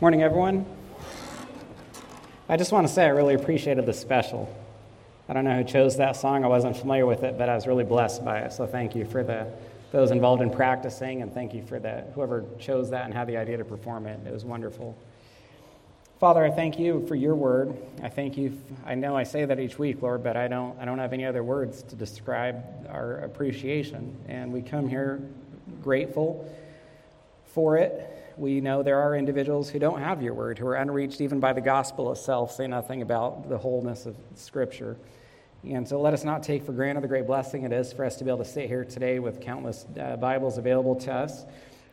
[0.00, 0.64] Morning, everyone.
[2.48, 4.48] I just want to say I really appreciated the special.
[5.28, 6.44] I don't know who chose that song.
[6.44, 8.52] I wasn't familiar with it, but I was really blessed by it.
[8.52, 9.48] So thank you for the
[9.90, 13.36] those involved in practicing, and thank you for that whoever chose that and had the
[13.36, 14.20] idea to perform it.
[14.24, 14.96] It was wonderful.
[16.20, 17.76] Father, I thank you for your word.
[18.00, 18.56] I thank you.
[18.86, 20.78] I know I say that each week, Lord, but I don't.
[20.78, 24.16] I don't have any other words to describe our appreciation.
[24.28, 25.20] And we come here
[25.82, 26.48] grateful
[27.46, 31.20] for it we know there are individuals who don't have your word, who are unreached
[31.20, 34.96] even by the gospel itself, say nothing about the wholeness of Scripture.
[35.64, 38.16] And so let us not take for granted the great blessing it is for us
[38.16, 41.44] to be able to sit here today with countless uh, Bibles available to us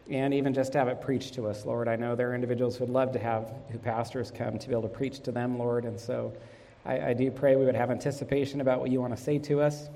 [0.09, 1.87] and even just have it preached to us, Lord.
[1.87, 4.73] I know there are individuals who would love to have who pastors come to be
[4.73, 5.85] able to preach to them, Lord.
[5.85, 6.31] And so
[6.85, 9.61] I, I do pray we would have anticipation about what you want to say to
[9.61, 9.89] us.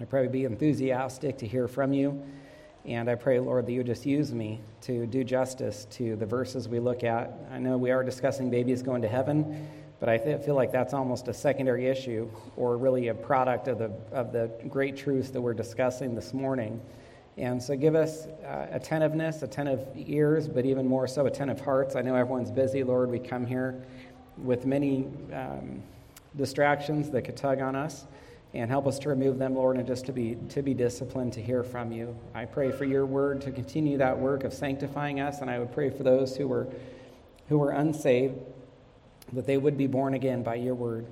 [0.00, 2.20] I pray we'd be enthusiastic to hear from you.
[2.84, 6.68] And I pray, Lord, that you just use me to do justice to the verses
[6.68, 7.32] we look at.
[7.50, 9.68] I know we are discussing babies going to heaven,
[10.00, 13.90] but I feel like that's almost a secondary issue or really a product of the,
[14.12, 16.78] of the great truths that we're discussing this morning.
[17.38, 21.96] And so give us uh, attentiveness, attentive ears, but even more so attentive hearts.
[21.96, 23.10] I know everyone's busy, Lord.
[23.10, 23.82] We come here
[24.36, 25.82] with many um,
[26.36, 28.04] distractions that could tug on us
[28.54, 31.42] and help us to remove them, Lord, and just to be, to be disciplined to
[31.42, 32.16] hear from you.
[32.34, 35.72] I pray for your word to continue that work of sanctifying us, and I would
[35.72, 36.68] pray for those who were,
[37.48, 38.38] who were unsaved
[39.32, 41.06] that they would be born again by your word.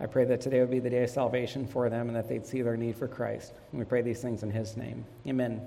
[0.00, 2.44] I pray that today would be the day of salvation for them and that they'd
[2.46, 3.52] see their need for Christ.
[3.70, 5.04] And we pray these things in his name.
[5.26, 5.62] Amen.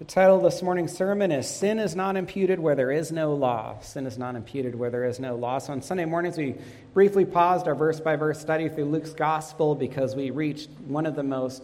[0.00, 3.32] The title of this morning's sermon is Sin is Not Imputed Where There Is No
[3.32, 3.78] Law.
[3.78, 5.58] Sin is not imputed where there is no law.
[5.58, 6.56] So on Sunday mornings, we
[6.92, 11.14] briefly paused our verse by verse study through Luke's gospel because we reached one of
[11.14, 11.62] the most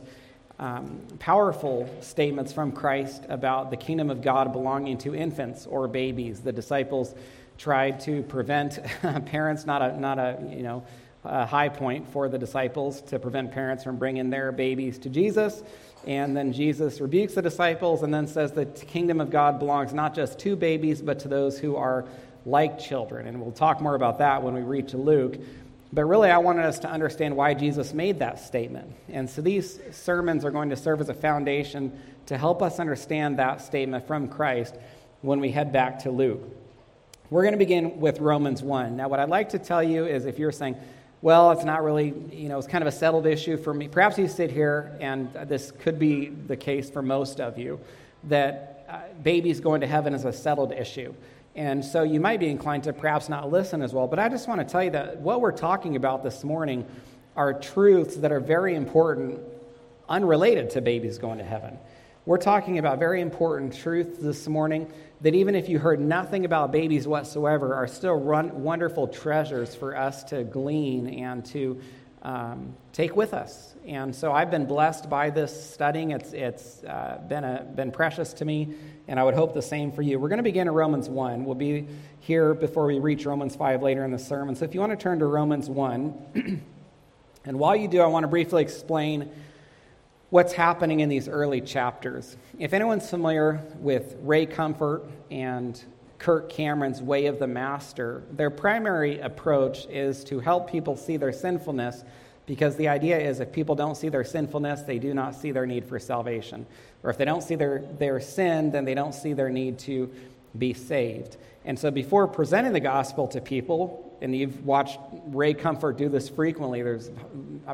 [0.61, 6.39] um, powerful statements from Christ about the kingdom of God belonging to infants or babies.
[6.39, 7.13] The disciples
[7.59, 8.79] tried to prevent
[9.27, 10.85] parents, not a, not a, you know,
[11.25, 15.63] a high point for the disciples to prevent parents from bringing their babies to Jesus.
[16.07, 20.15] And then Jesus rebukes the disciples and then says the kingdom of God belongs not
[20.15, 22.07] just to babies, but to those who are
[22.47, 23.27] like children.
[23.27, 25.37] And we'll talk more about that when we reach Luke.
[25.93, 28.93] But really, I wanted us to understand why Jesus made that statement.
[29.09, 33.39] And so these sermons are going to serve as a foundation to help us understand
[33.39, 34.77] that statement from Christ
[35.21, 36.43] when we head back to Luke.
[37.29, 38.97] We're going to begin with Romans 1.
[38.97, 40.77] Now, what I'd like to tell you is if you're saying,
[41.23, 43.89] well, it's not really, you know, it's kind of a settled issue for me.
[43.89, 47.79] Perhaps you sit here, and this could be the case for most of you,
[48.25, 51.13] that uh, babies going to heaven is a settled issue.
[51.55, 54.07] And so you might be inclined to perhaps not listen as well.
[54.07, 56.87] But I just want to tell you that what we're talking about this morning
[57.37, 59.41] are truths that are very important,
[60.09, 61.79] unrelated to babies going to heaven.
[62.25, 64.91] We're talking about very important truths this morning
[65.23, 69.97] that even if you heard nothing about babies whatsoever, are still run, wonderful treasures for
[69.97, 71.81] us to glean and to
[72.23, 73.75] um, take with us.
[73.87, 76.11] And so I've been blessed by this studying.
[76.11, 78.75] It's, it's uh, been, a, been precious to me,
[79.09, 80.19] and I would hope the same for you.
[80.19, 81.45] We're going to begin in Romans 1.
[81.45, 81.87] We'll be
[82.21, 84.55] here before we reach Romans 5 later in the sermon.
[84.55, 86.63] So if you want to turn to Romans 1,
[87.45, 89.31] and while you do, I want to briefly explain
[90.31, 92.37] what's happening in these early chapters.
[92.59, 95.83] If anyone's familiar with Ray Comfort and
[96.19, 101.33] Kirk Cameron's Way of the Master, their primary approach is to help people see their
[101.33, 102.05] sinfulness
[102.47, 105.67] because the idea is if people don't see their sinfulness, they do not see their
[105.67, 106.67] need for salvation.
[107.03, 110.11] Or if they don't see their, their sin, then they don't see their need to
[110.57, 111.37] be saved.
[111.65, 116.29] And so before presenting the gospel to people, and you've watched Ray Comfort do this
[116.29, 116.83] frequently.
[116.83, 117.11] There's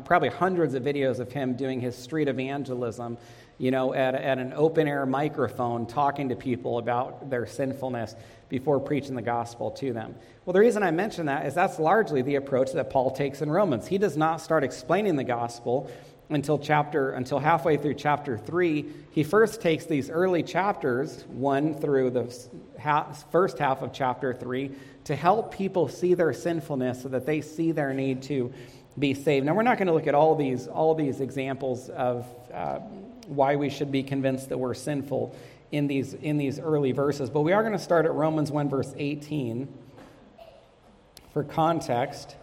[0.05, 3.17] probably hundreds of videos of him doing his street evangelism,
[3.57, 8.15] you know, at, at an open air microphone, talking to people about their sinfulness
[8.49, 10.15] before preaching the gospel to them.
[10.45, 13.51] Well, the reason I mention that is that's largely the approach that Paul takes in
[13.51, 13.87] Romans.
[13.87, 15.91] He does not start explaining the gospel
[16.29, 22.09] until chapter until halfway through chapter 3 he first takes these early chapters 1 through
[22.09, 22.23] the
[23.31, 24.71] first half of chapter 3
[25.07, 28.53] to help people see their sinfulness so that they see their need to
[28.99, 29.45] be saved.
[29.45, 32.79] Now, we're not going to look at all these, all these examples of uh,
[33.27, 35.33] why we should be convinced that we're sinful
[35.71, 38.69] in these, in these early verses, but we are going to start at Romans 1,
[38.69, 39.73] verse 18
[41.31, 42.35] for context.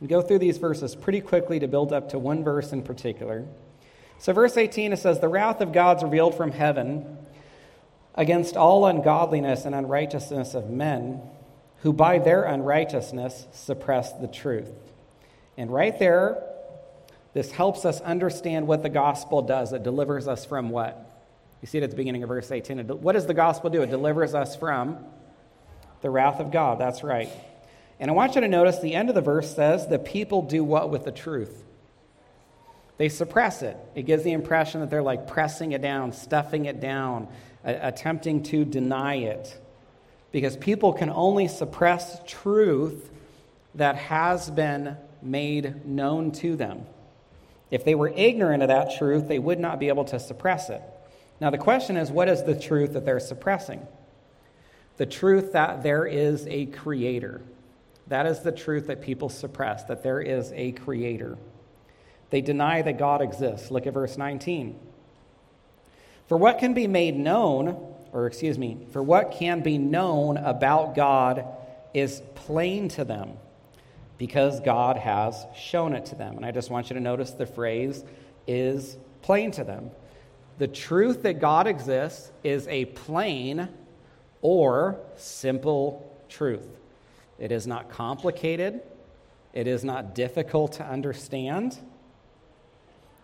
[0.00, 3.44] We go through these verses pretty quickly to build up to one verse in particular.
[4.18, 7.18] So, verse 18, it says, The wrath of God's revealed from heaven
[8.18, 11.22] against all ungodliness and unrighteousness of men
[11.82, 14.74] who by their unrighteousness suppress the truth.
[15.56, 16.42] And right there,
[17.32, 19.72] this helps us understand what the gospel does.
[19.72, 21.08] It delivers us from what?
[21.62, 22.80] You see it at the beginning of verse 18.
[22.88, 23.82] What does the gospel do?
[23.82, 24.98] It delivers us from
[26.00, 26.80] the wrath of God.
[26.80, 27.30] That's right.
[28.00, 30.64] And I want you to notice the end of the verse says, The people do
[30.64, 31.64] what with the truth?
[32.96, 33.76] They suppress it.
[33.94, 37.28] It gives the impression that they're like pressing it down, stuffing it down,
[37.72, 39.58] attempting to deny it.
[40.30, 43.10] Because people can only suppress truth
[43.74, 46.84] that has been made known to them.
[47.70, 50.82] If they were ignorant of that truth, they would not be able to suppress it.
[51.40, 53.86] Now, the question is what is the truth that they're suppressing?
[54.96, 57.40] The truth that there is a creator.
[58.08, 61.38] That is the truth that people suppress, that there is a creator.
[62.30, 63.70] They deny that God exists.
[63.70, 64.78] Look at verse 19.
[66.28, 70.94] For what can be made known, or excuse me, for what can be known about
[70.94, 71.44] God
[71.94, 73.32] is plain to them
[74.18, 76.36] because God has shown it to them.
[76.36, 78.04] And I just want you to notice the phrase
[78.46, 79.90] is plain to them.
[80.58, 83.68] The truth that God exists is a plain
[84.42, 86.66] or simple truth.
[87.38, 88.82] It is not complicated,
[89.54, 91.78] it is not difficult to understand.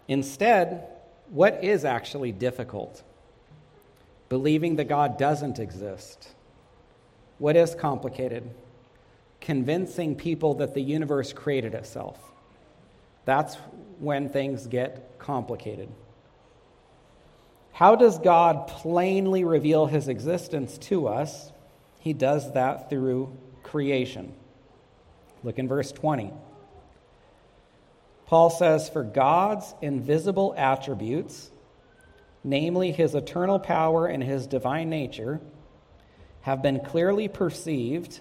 [0.08, 0.86] Instead,
[1.30, 3.02] what is actually difficult?
[4.28, 6.28] Believing that God doesn't exist.
[7.38, 8.48] What is complicated?
[9.44, 12.18] convincing people that the universe created itself.
[13.26, 13.56] That's
[14.00, 15.90] when things get complicated.
[17.72, 21.52] How does God plainly reveal his existence to us?
[22.00, 24.32] He does that through creation.
[25.42, 26.32] Look in verse 20.
[28.34, 31.52] Paul says, For God's invisible attributes,
[32.42, 35.40] namely his eternal power and his divine nature,
[36.40, 38.19] have been clearly perceived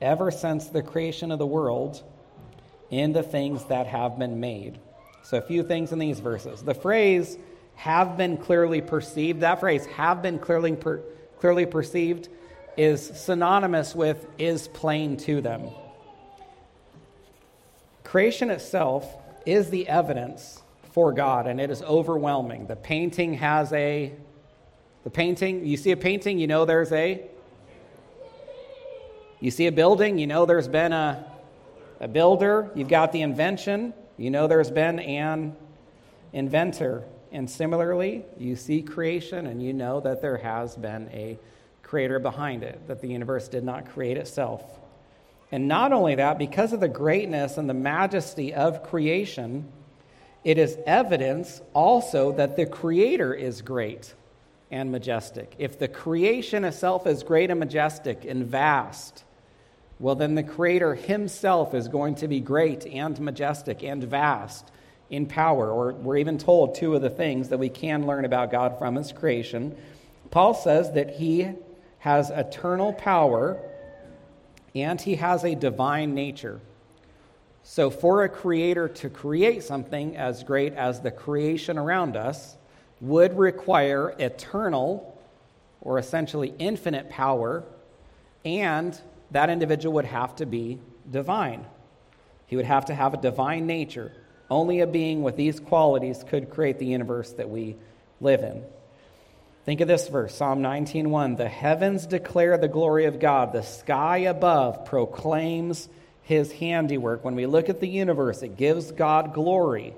[0.00, 2.04] ever since the creation of the world
[2.88, 4.78] in the things that have been made.
[5.24, 6.62] So, a few things in these verses.
[6.62, 7.36] The phrase
[7.74, 11.02] have been clearly perceived, that phrase have been clearly, per,
[11.40, 12.28] clearly perceived,
[12.76, 15.70] is synonymous with is plain to them.
[18.16, 19.14] Creation itself
[19.44, 22.66] is the evidence for God, and it is overwhelming.
[22.66, 24.10] The painting has a,
[25.04, 27.20] the painting, you see a painting, you know there's a
[29.38, 31.26] you see a building, you know there's been a,
[32.00, 32.70] a builder.
[32.74, 35.54] You've got the invention, you know there's been an
[36.32, 37.04] inventor.
[37.32, 41.38] And similarly, you see creation and you know that there has been a
[41.82, 44.78] creator behind it, that the universe did not create itself.
[45.52, 49.70] And not only that, because of the greatness and the majesty of creation,
[50.44, 54.14] it is evidence also that the creator is great
[54.70, 55.54] and majestic.
[55.58, 59.24] If the creation itself is great and majestic and vast,
[59.98, 64.70] well, then the Creator Himself is going to be great and majestic and vast
[65.08, 65.70] in power.
[65.70, 68.96] Or we're even told two of the things that we can learn about God from
[68.96, 69.76] His creation.
[70.30, 71.48] Paul says that He
[72.00, 73.58] has eternal power
[74.82, 76.60] and He has a divine nature.
[77.62, 82.56] So, for a creator to create something as great as the creation around us
[83.00, 85.20] would require eternal
[85.80, 87.64] or essentially infinite power
[88.44, 88.98] and
[89.32, 90.78] that individual would have to be
[91.10, 91.66] divine.
[92.46, 94.12] He would have to have a divine nature.
[94.48, 97.76] Only a being with these qualities could create the universe that we
[98.20, 98.62] live in.
[99.66, 104.18] Think of this verse, Psalm 19:1, "The heavens declare the glory of God; the sky
[104.18, 105.88] above proclaims
[106.22, 109.96] his handiwork." When we look at the universe, it gives God glory.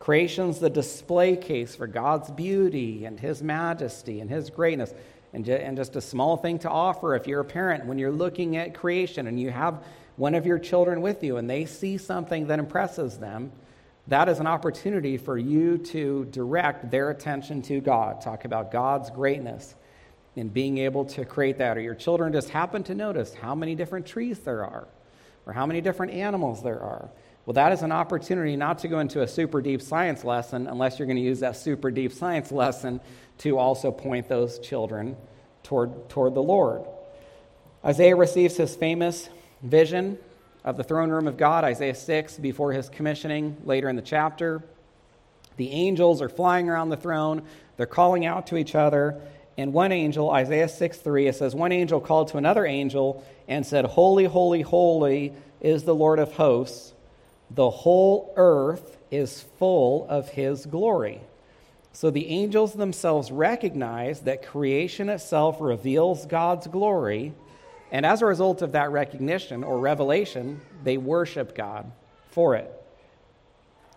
[0.00, 4.92] Creation's the display case for God's beauty and his majesty and his greatness.
[5.32, 8.74] And, just a small thing to offer if you're a parent, when you're looking at
[8.74, 9.84] creation and you have
[10.16, 13.52] one of your children with you and they see something that impresses them,
[14.08, 18.20] that is an opportunity for you to direct their attention to God.
[18.20, 19.74] Talk about God's greatness
[20.36, 21.76] and being able to create that.
[21.76, 24.86] Or your children just happen to notice how many different trees there are
[25.46, 27.08] or how many different animals there are.
[27.46, 30.98] Well, that is an opportunity not to go into a super deep science lesson unless
[30.98, 33.00] you're going to use that super deep science lesson
[33.38, 35.16] to also point those children
[35.62, 36.82] toward, toward the Lord.
[37.84, 39.28] Isaiah receives his famous
[39.62, 40.18] vision
[40.66, 44.62] of the throne room of God, Isaiah 6, before his commissioning later in the chapter.
[45.56, 47.42] The angels are flying around the throne,
[47.76, 49.20] they're calling out to each other.
[49.56, 53.64] And one angel, Isaiah 6 3, it says, One angel called to another angel and
[53.64, 56.92] said, Holy, holy, holy is the Lord of hosts.
[57.50, 61.20] The whole earth is full of his glory.
[61.92, 67.32] So the angels themselves recognize that creation itself reveals God's glory,
[67.90, 71.90] and as a result of that recognition or revelation, they worship God
[72.30, 72.72] for it.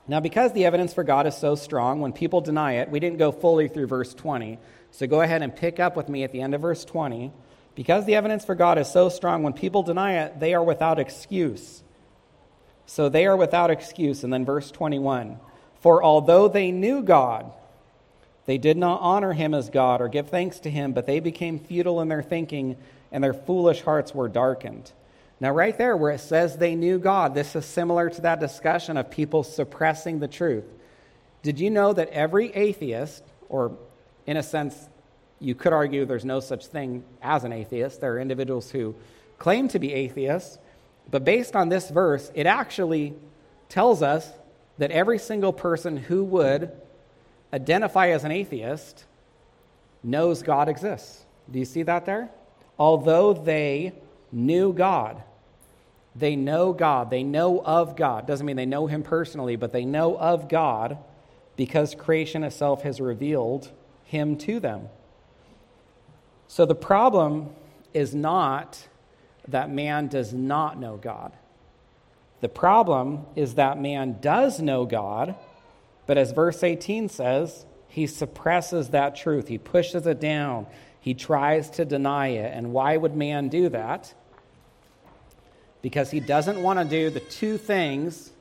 [0.08, 3.20] Now, because the evidence for God is so strong, when people deny it, we didn't
[3.20, 4.58] go fully through verse 20.
[4.92, 7.32] So go ahead and pick up with me at the end of verse 20.
[7.76, 10.98] Because the evidence for God is so strong, when people deny it, they are without
[10.98, 11.84] excuse.
[12.88, 14.24] So they are without excuse.
[14.24, 15.40] And then verse 21
[15.82, 17.52] For although they knew God,
[18.48, 21.60] they did not honor him as God or give thanks to him, but they became
[21.60, 22.78] futile in their thinking,
[23.12, 24.92] and their foolish hearts were darkened.
[25.40, 28.98] Now, right there where it says they knew God, this is similar to that discussion
[28.98, 30.66] of people suppressing the truth.
[31.44, 33.78] Did you know that every atheist, or
[34.26, 34.90] in a sense,
[35.40, 38.96] you could argue there's no such thing as an atheist, there are individuals who
[39.38, 40.58] claim to be atheists,
[41.10, 43.14] but based on this verse, it actually
[43.70, 44.30] tells us
[44.78, 46.72] that every single person who would
[47.54, 49.06] identify as an atheist
[50.04, 51.26] knows God exists.
[51.50, 52.30] Do you see that there?
[52.80, 53.94] Although they
[54.32, 55.22] knew God.
[56.16, 57.10] They know God.
[57.10, 58.26] They know of God.
[58.26, 60.98] Doesn't mean they know Him personally, but they know of God
[61.56, 63.72] because creation itself has revealed
[64.06, 64.88] Him to them.
[66.48, 67.50] So the problem
[67.94, 68.88] is not
[69.48, 71.34] that man does not know God.
[72.42, 75.36] The problem is that man does know God,
[76.08, 79.48] but as verse 18 says, he suppresses that truth.
[79.48, 80.68] He pushes it down.
[81.00, 82.54] He tries to deny it.
[82.54, 84.14] And why would man do that?
[85.82, 88.32] because he doesn't want to do the two things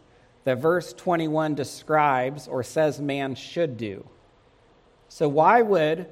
[0.44, 4.06] that verse 21 describes or says man should do.
[5.08, 6.06] So, why would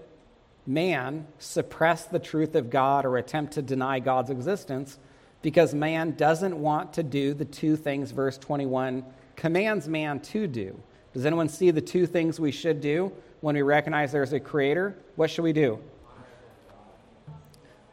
[0.67, 4.99] man suppress the truth of God or attempt to deny God's existence?
[5.43, 9.05] Because man doesn't want to do the two things verse 21
[9.37, 10.81] commands man to do.
[11.13, 14.97] Does anyone see the two things we should do when we recognize there's a creator?
[15.17, 15.79] What should we do?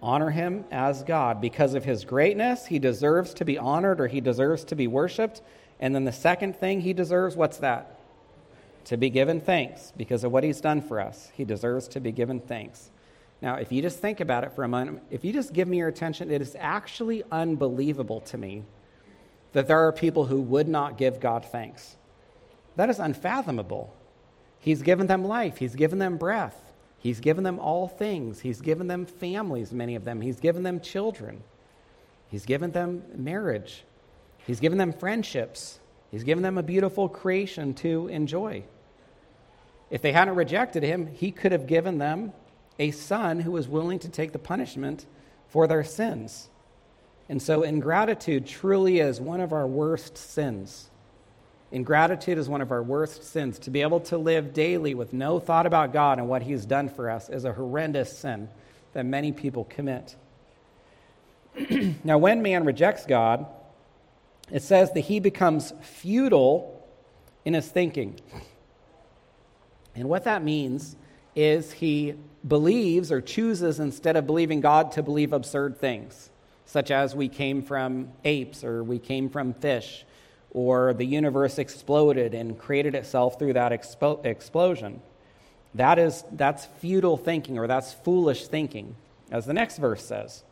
[0.04, 1.40] Honor him as God.
[1.40, 5.42] Because of his greatness, he deserves to be honored or he deserves to be worshiped.
[5.80, 7.98] And then the second thing he deserves, what's that?
[8.86, 11.32] To be given thanks because of what he's done for us.
[11.34, 12.92] He deserves to be given thanks.
[13.42, 15.78] Now, if you just think about it for a moment, if you just give me
[15.78, 18.64] your attention, it is actually unbelievable to me
[19.54, 21.96] that there are people who would not give God thanks.
[22.76, 23.94] That is unfathomable.
[24.60, 26.73] He's given them life, He's given them breath.
[27.04, 28.40] He's given them all things.
[28.40, 30.22] He's given them families, many of them.
[30.22, 31.44] He's given them children.
[32.30, 33.84] He's given them marriage.
[34.48, 35.82] He's given them friendships.
[36.12, 38.64] He's given them a beautiful creation to enjoy.
[39.90, 42.32] If they hadn't rejected him, he could have given them
[42.80, 45.06] a son who was willing to take the punishment
[45.50, 46.48] for their sins.
[47.28, 50.90] And so, ingratitude truly is one of our worst sins.
[51.74, 53.58] Ingratitude is one of our worst sins.
[53.60, 56.88] To be able to live daily with no thought about God and what He's done
[56.88, 58.48] for us is a horrendous sin
[58.94, 60.16] that many people commit.
[62.04, 63.48] now, when man rejects God,
[64.52, 66.88] it says that he becomes futile
[67.44, 68.20] in his thinking.
[69.96, 70.96] And what that means
[71.36, 72.14] is he
[72.48, 76.30] believes or chooses, instead of believing God, to believe absurd things,
[76.68, 80.06] such as we came from apes or we came from fish
[80.54, 85.02] or the universe exploded and created itself through that expo- explosion.
[85.76, 88.96] That is, that's futile thinking or that's foolish thinking,
[89.32, 90.44] as the next verse says.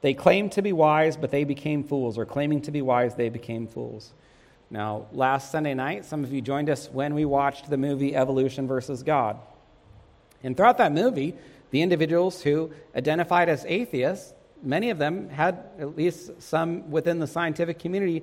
[0.00, 3.30] They claimed to be wise, but they became fools, or claiming to be wise, they
[3.30, 4.12] became fools.
[4.70, 8.68] Now, last Sunday night, some of you joined us when we watched the movie Evolution
[8.68, 9.38] versus God.
[10.42, 11.34] And throughout that movie,
[11.70, 17.26] the individuals who identified as atheists, many of them had, at least some within the
[17.26, 18.22] scientific community,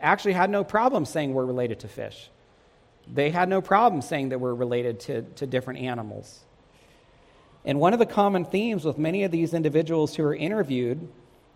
[0.00, 2.30] actually had no problem saying we're related to fish.
[3.12, 6.44] They had no problem saying that we're related to, to different animals.
[7.64, 11.08] And one of the common themes with many of these individuals who were interviewed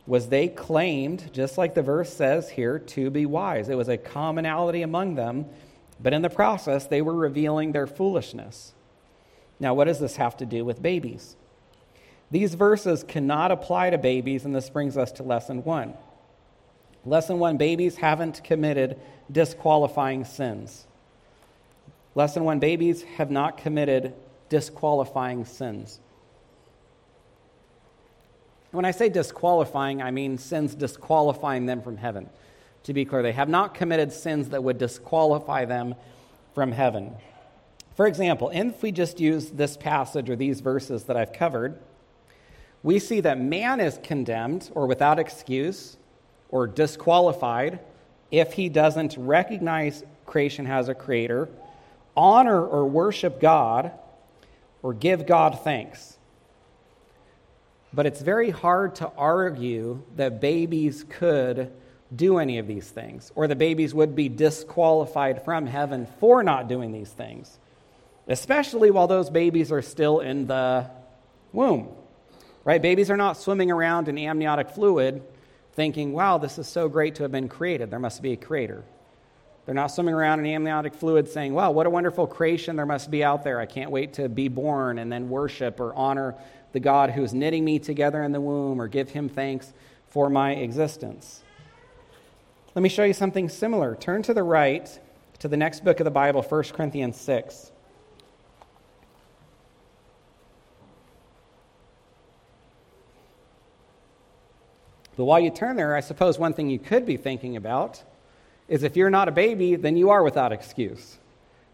[0.06, 3.68] was they claimed, just like the verse says here, to be wise.
[3.68, 5.46] It was a commonality among them,
[6.00, 8.72] but in the process, they were revealing their foolishness.
[9.60, 11.36] Now, what does this have to do with babies?
[12.30, 15.94] These verses cannot apply to babies, and this brings us to lesson one.
[17.04, 20.86] Lesson one babies haven't committed disqualifying sins.
[22.14, 24.14] Lesson one babies have not committed
[24.48, 26.00] disqualifying sins.
[28.72, 32.28] When I say disqualifying, I mean sins disqualifying them from heaven.
[32.84, 35.94] To be clear, they have not committed sins that would disqualify them
[36.54, 37.14] from heaven.
[37.94, 41.78] For example, if we just use this passage or these verses that I've covered,
[42.82, 45.96] we see that man is condemned or without excuse
[46.50, 47.80] or disqualified
[48.30, 51.48] if he doesn't recognize creation has a creator,
[52.16, 53.92] honor or worship God,
[54.82, 56.16] or give God thanks.
[57.92, 61.72] But it's very hard to argue that babies could
[62.14, 66.68] do any of these things, or the babies would be disqualified from heaven for not
[66.68, 67.58] doing these things,
[68.28, 70.88] especially while those babies are still in the
[71.52, 71.88] womb.
[72.64, 72.82] Right?
[72.82, 75.22] Babies are not swimming around in amniotic fluid
[75.72, 77.90] thinking, wow, this is so great to have been created.
[77.90, 78.84] There must be a creator.
[79.66, 83.10] They're not swimming around in amniotic fluid saying, wow, what a wonderful creation there must
[83.10, 83.60] be out there.
[83.60, 86.34] I can't wait to be born and then worship or honor
[86.72, 89.72] the God who is knitting me together in the womb or give him thanks
[90.08, 91.42] for my existence.
[92.74, 93.94] Let me show you something similar.
[93.94, 94.88] Turn to the right
[95.40, 97.72] to the next book of the Bible, 1 Corinthians 6.
[105.16, 108.02] But while you turn there, I suppose one thing you could be thinking about
[108.68, 111.18] is if you're not a baby, then you are without excuse.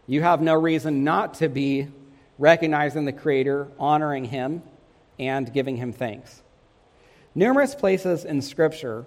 [0.07, 1.87] You have no reason not to be
[2.39, 4.63] recognizing the Creator, honoring Him,
[5.19, 6.41] and giving Him thanks.
[7.35, 9.05] Numerous places in Scripture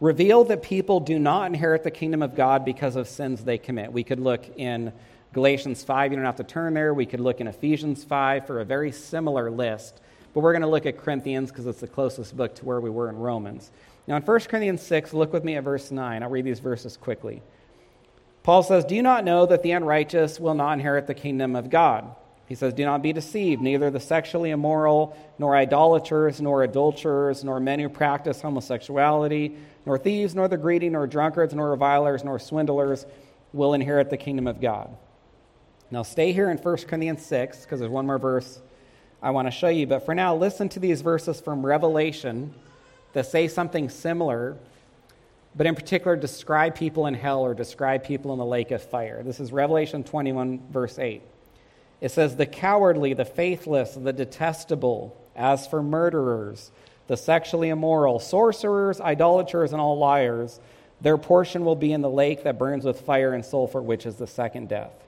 [0.00, 3.92] reveal that people do not inherit the kingdom of God because of sins they commit.
[3.92, 4.92] We could look in
[5.32, 6.92] Galatians 5, you don't have to turn there.
[6.92, 10.00] We could look in Ephesians 5 for a very similar list
[10.34, 12.90] but we're going to look at Corinthians because it's the closest book to where we
[12.90, 13.70] were in Romans.
[14.06, 16.22] Now, in 1 Corinthians 6, look with me at verse 9.
[16.22, 17.42] I'll read these verses quickly.
[18.42, 21.70] Paul says, Do you not know that the unrighteous will not inherit the kingdom of
[21.70, 22.14] God?
[22.46, 23.62] He says, Do not be deceived.
[23.62, 30.34] Neither the sexually immoral, nor idolaters, nor adulterers, nor men who practice homosexuality, nor thieves,
[30.34, 33.06] nor the greedy, nor drunkards, nor revilers, nor swindlers
[33.52, 34.90] will inherit the kingdom of God.
[35.90, 38.60] Now, stay here in 1 Corinthians 6, because there's one more verse
[39.22, 39.86] I want to show you.
[39.86, 42.52] But for now, listen to these verses from Revelation
[43.12, 44.56] that say something similar,
[45.54, 49.22] but in particular describe people in hell or describe people in the lake of fire.
[49.22, 51.22] This is Revelation 21, verse 8.
[52.00, 56.72] It says, The cowardly, the faithless, the detestable, as for murderers,
[57.06, 60.58] the sexually immoral, sorcerers, idolaters, and all liars,
[61.00, 64.16] their portion will be in the lake that burns with fire and sulfur, which is
[64.16, 65.01] the second death.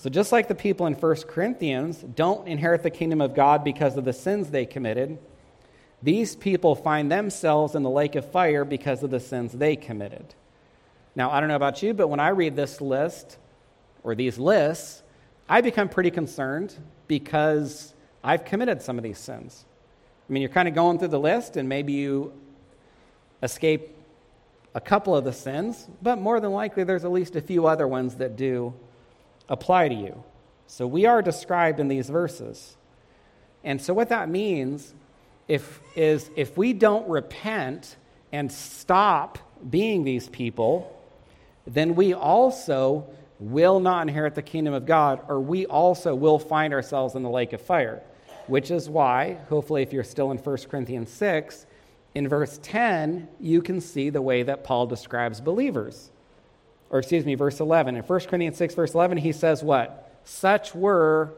[0.00, 3.98] So, just like the people in 1 Corinthians don't inherit the kingdom of God because
[3.98, 5.18] of the sins they committed,
[6.02, 10.34] these people find themselves in the lake of fire because of the sins they committed.
[11.14, 13.36] Now, I don't know about you, but when I read this list
[14.02, 15.02] or these lists,
[15.50, 16.74] I become pretty concerned
[17.06, 17.92] because
[18.24, 19.66] I've committed some of these sins.
[20.26, 22.32] I mean, you're kind of going through the list and maybe you
[23.42, 23.94] escape
[24.74, 27.86] a couple of the sins, but more than likely there's at least a few other
[27.86, 28.72] ones that do
[29.50, 30.22] apply to you.
[30.66, 32.76] So we are described in these verses.
[33.62, 34.94] And so what that means
[35.48, 37.96] if, is if we don't repent
[38.32, 40.96] and stop being these people,
[41.66, 43.06] then we also
[43.40, 47.30] will not inherit the kingdom of God, or we also will find ourselves in the
[47.30, 48.02] lake of fire.
[48.46, 51.66] Which is why, hopefully, if you're still in 1 Corinthians 6,
[52.14, 56.10] in verse 10, you can see the way that Paul describes believers
[56.90, 57.96] or excuse me, verse 11.
[57.96, 60.12] In 1 Corinthians 6, verse 11, he says what?
[60.24, 61.32] Such were,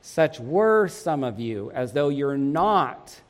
[0.00, 3.20] such were some of you, as though you're not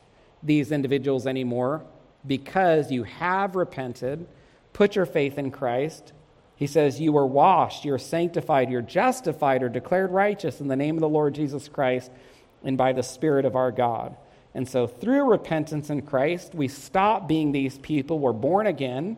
[0.42, 1.82] these individuals anymore,
[2.26, 4.26] because you have repented,
[4.72, 6.12] put your faith in Christ.
[6.54, 10.96] He says, You were washed, you're sanctified, you're justified, or declared righteous in the name
[10.96, 12.10] of the Lord Jesus Christ
[12.62, 14.16] and by the Spirit of our God.
[14.54, 18.18] And so, through repentance in Christ, we stop being these people.
[18.18, 19.16] We're born again.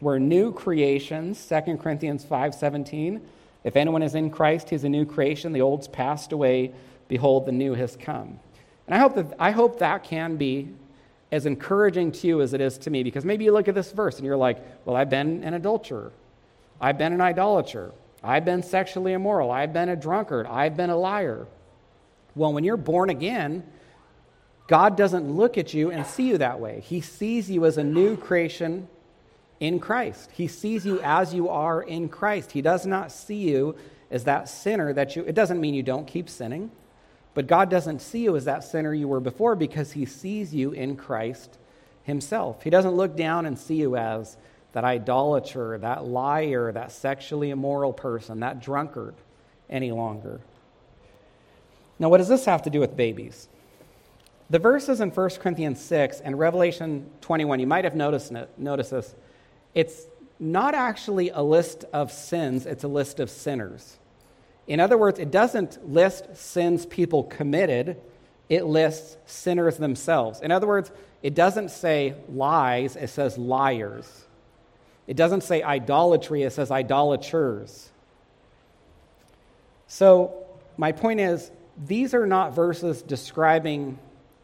[0.00, 3.20] We're new creations, 2 Corinthians 5:17.
[3.64, 5.52] If anyone is in Christ, he's a new creation.
[5.52, 6.72] The old's passed away,
[7.08, 8.40] behold the new has come.
[8.86, 10.70] And I hope that I hope that can be
[11.30, 13.92] as encouraging to you as it is to me because maybe you look at this
[13.92, 16.12] verse and you're like, "Well, I've been an adulterer.
[16.80, 17.92] I've been an idolater.
[18.24, 19.50] I've been sexually immoral.
[19.50, 20.46] I've been a drunkard.
[20.46, 21.46] I've been a liar."
[22.34, 23.64] Well, when you're born again,
[24.66, 26.80] God doesn't look at you and see you that way.
[26.80, 28.88] He sees you as a new creation
[29.60, 30.30] in Christ.
[30.32, 32.52] He sees you as you are in Christ.
[32.52, 33.76] He does not see you
[34.10, 36.70] as that sinner that you, it doesn't mean you don't keep sinning,
[37.34, 40.72] but God doesn't see you as that sinner you were before because He sees you
[40.72, 41.58] in Christ
[42.02, 42.62] Himself.
[42.62, 44.36] He doesn't look down and see you as
[44.72, 49.14] that idolater, that liar, that sexually immoral person, that drunkard
[49.68, 50.40] any longer.
[51.98, 53.48] Now, what does this have to do with babies?
[54.48, 59.14] The verses in 1 Corinthians 6 and Revelation 21, you might have noticed, noticed this
[59.74, 60.06] it's
[60.38, 63.98] not actually a list of sins, it's a list of sinners.
[64.66, 68.00] In other words, it doesn't list sins people committed,
[68.48, 70.40] it lists sinners themselves.
[70.40, 70.90] In other words,
[71.22, 74.26] it doesn't say lies, it says liars.
[75.06, 77.90] It doesn't say idolatry, it says idolaters.
[79.86, 81.50] So, my point is,
[81.86, 83.98] these are not verses describing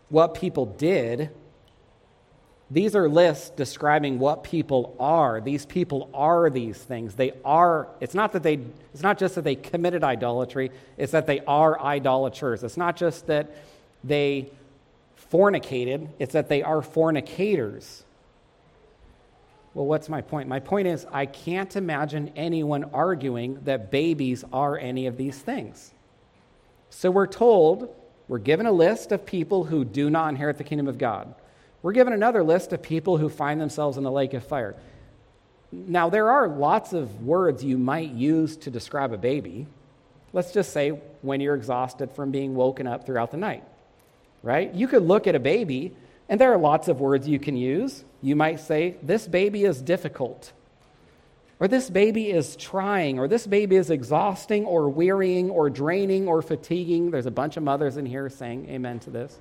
[0.09, 1.31] what people did
[2.71, 5.41] These are lists describing what people are.
[5.41, 7.15] These people are these things.
[7.15, 8.59] They are, it's not that they,
[8.93, 12.65] it's not just that they committed idolatry, it's that they are idolaters.
[12.65, 13.55] It's not just that
[14.03, 14.51] they
[15.33, 18.03] fornicated, it's that they are fornicators.
[19.75, 20.49] Well, what's my point?
[20.49, 25.93] My point is, I can't imagine anyone arguing that babies are any of these things.
[26.91, 27.95] So we're told,
[28.27, 31.35] we're given a list of people who do not inherit the kingdom of God.
[31.87, 34.75] We're given another list of people who find themselves in the lake of fire.
[35.71, 39.69] Now, there are lots of words you might use to describe a baby.
[40.33, 43.63] Let's just say when you're exhausted from being woken up throughout the night,
[44.43, 44.75] right?
[44.75, 45.95] You could look at a baby,
[46.29, 48.03] and there are lots of words you can use.
[48.21, 50.53] You might say, This baby is difficult,
[51.61, 56.43] or this baby is trying, or this baby is exhausting, or wearying, or draining, or
[56.43, 57.13] fatiguing.
[57.13, 59.39] There's a bunch of mothers in here saying amen to this.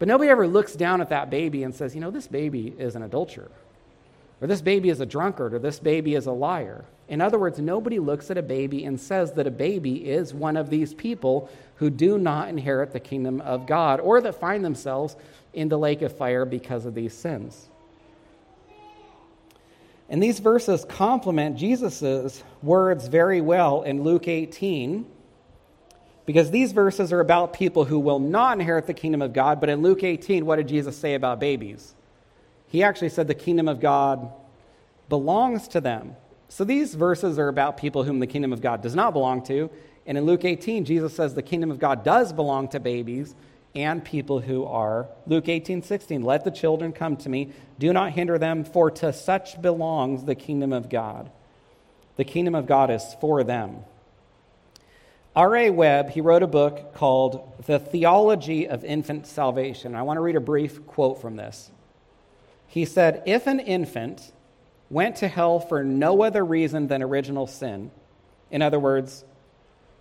[0.00, 2.96] But nobody ever looks down at that baby and says, you know, this baby is
[2.96, 3.50] an adulterer,
[4.40, 6.86] or this baby is a drunkard, or this baby is a liar.
[7.06, 10.56] In other words, nobody looks at a baby and says that a baby is one
[10.56, 15.16] of these people who do not inherit the kingdom of God or that find themselves
[15.52, 17.68] in the lake of fire because of these sins.
[20.08, 25.04] And these verses complement Jesus' words very well in Luke 18
[26.26, 29.60] because these verses are about people who will not inherit the kingdom of God.
[29.60, 31.94] But in Luke 18, what did Jesus say about babies?
[32.68, 34.32] He actually said the kingdom of God
[35.08, 36.16] belongs to them.
[36.48, 39.70] So these verses are about people whom the kingdom of God does not belong to.
[40.06, 43.34] And in Luke 18, Jesus says the kingdom of God does belong to babies
[43.74, 45.08] and people who are.
[45.26, 47.52] Luke 18, 16, let the children come to me.
[47.78, 51.30] Do not hinder them, for to such belongs the kingdom of God.
[52.16, 53.84] The kingdom of God is for them.
[55.36, 55.70] R.A.
[55.70, 59.94] Webb, he wrote a book called The Theology of Infant Salvation.
[59.94, 61.70] I want to read a brief quote from this.
[62.66, 64.32] He said, If an infant
[64.90, 67.92] went to hell for no other reason than original sin,
[68.50, 69.24] in other words,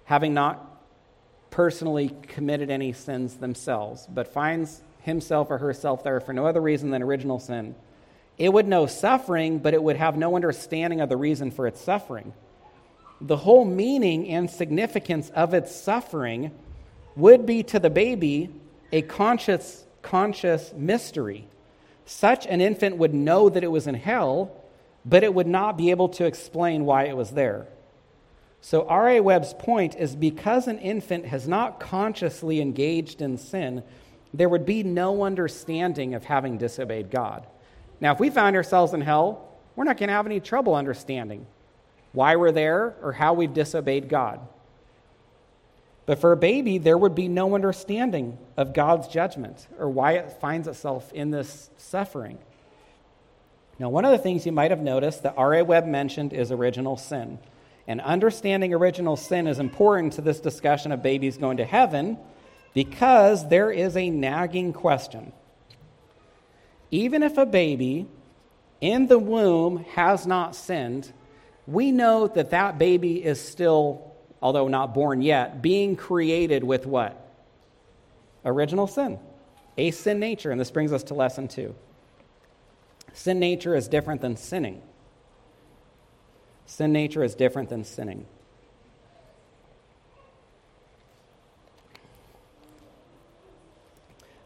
[0.05, 0.65] having not
[1.51, 6.89] personally committed any sins themselves, but finds himself or herself there for no other reason
[6.89, 7.75] than original sin,
[8.39, 11.79] it would know suffering, but it would have no understanding of the reason for its
[11.79, 12.33] suffering
[13.21, 16.51] the whole meaning and significance of its suffering
[17.15, 18.49] would be to the baby
[18.91, 21.47] a conscious, conscious mystery.
[22.05, 24.51] Such an infant would know that it was in hell,
[25.05, 27.67] but it would not be able to explain why it was there.
[28.61, 29.21] So, R.A.
[29.21, 33.83] Webb's point is because an infant has not consciously engaged in sin,
[34.33, 37.47] there would be no understanding of having disobeyed God.
[38.01, 41.45] Now, if we found ourselves in hell, we're not going to have any trouble understanding
[42.11, 44.39] why we're there, or how we've disobeyed God.
[46.05, 50.41] But for a baby, there would be no understanding of God's judgment or why it
[50.41, 52.39] finds itself in this suffering.
[53.77, 55.63] Now, one of the things you might have noticed that R.A.
[55.63, 57.37] Webb mentioned is original sin.
[57.87, 62.17] And understanding original sin is important to this discussion of babies going to heaven
[62.73, 65.31] because there is a nagging question.
[66.91, 68.07] Even if a baby
[68.81, 71.13] in the womb has not sinned,
[71.69, 77.15] we know that that baby is still, although not born yet, being created with what?
[78.43, 79.19] Original sin,
[79.77, 80.49] a sin nature.
[80.49, 81.75] And this brings us to lesson two.
[83.13, 84.81] Sin nature is different than sinning.
[86.65, 88.25] Sin nature is different than sinning.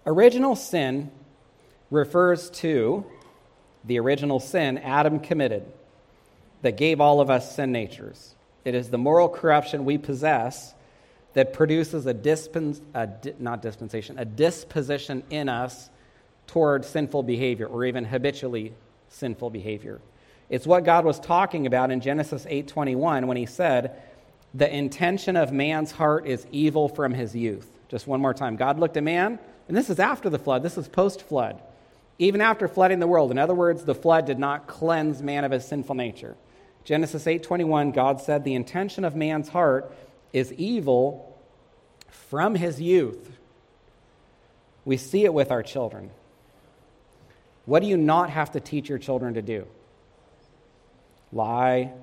[0.05, 1.09] Original sin
[1.89, 3.05] refers to
[3.85, 5.63] the original sin Adam committed
[6.63, 8.33] that gave all of us sin natures.
[8.65, 10.73] It is the moral corruption we possess
[11.33, 15.89] that produces a, dispens, a di, not dispensation, a disposition in us
[16.47, 18.73] toward sinful behavior or even habitually
[19.09, 19.99] sinful behavior.
[20.49, 24.01] It's what God was talking about in Genesis 8:21 when he said,
[24.53, 28.55] "The intention of man's heart is evil from his youth." Just one more time.
[28.55, 30.63] God looked at man, and this is after the flood.
[30.63, 31.61] This is post-flood.
[32.19, 33.31] Even after flooding the world.
[33.31, 36.35] In other words, the flood did not cleanse man of his sinful nature.
[36.83, 39.95] Genesis 8:21 God said the intention of man's heart
[40.33, 41.37] is evil
[42.09, 43.37] from his youth.
[44.85, 46.11] We see it with our children.
[47.65, 49.65] What do you not have to teach your children to do?
[51.31, 51.93] Lie,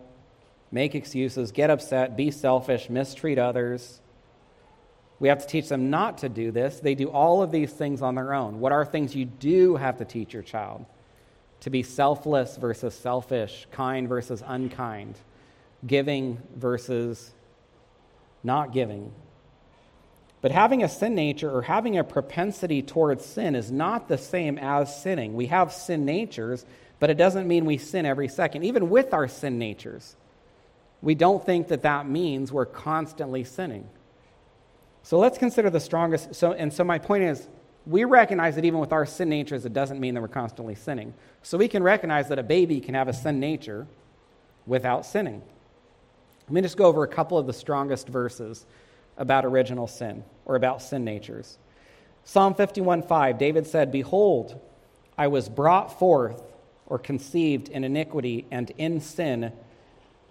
[0.72, 4.00] make excuses, get upset, be selfish, mistreat others.
[5.18, 6.80] We have to teach them not to do this.
[6.80, 8.60] They do all of these things on their own.
[8.60, 10.86] What are things you do have to teach your child?
[11.60, 15.16] To be selfless versus selfish, kind versus unkind,
[15.86, 17.32] giving versus
[18.42, 19.12] not giving.
[20.40, 24.56] But having a sin nature or having a propensity towards sin is not the same
[24.58, 25.34] as sinning.
[25.34, 26.64] We have sin natures,
[26.98, 28.64] but it doesn't mean we sin every second.
[28.64, 30.16] Even with our sin natures,
[31.02, 33.88] we don't think that that means we're constantly sinning.
[35.02, 36.34] So let's consider the strongest.
[36.34, 37.46] So, and so my point is,
[37.86, 41.14] we recognize that even with our sin natures, it doesn't mean that we're constantly sinning.
[41.42, 43.86] So we can recognize that a baby can have a sin nature
[44.66, 45.42] without sinning.
[46.48, 48.66] Let me just go over a couple of the strongest verses
[49.16, 51.58] about original sin or about sin natures.
[52.24, 54.60] Psalm 51:5, David said, Behold,
[55.16, 56.42] I was brought forth
[56.86, 59.52] or conceived in iniquity, and in sin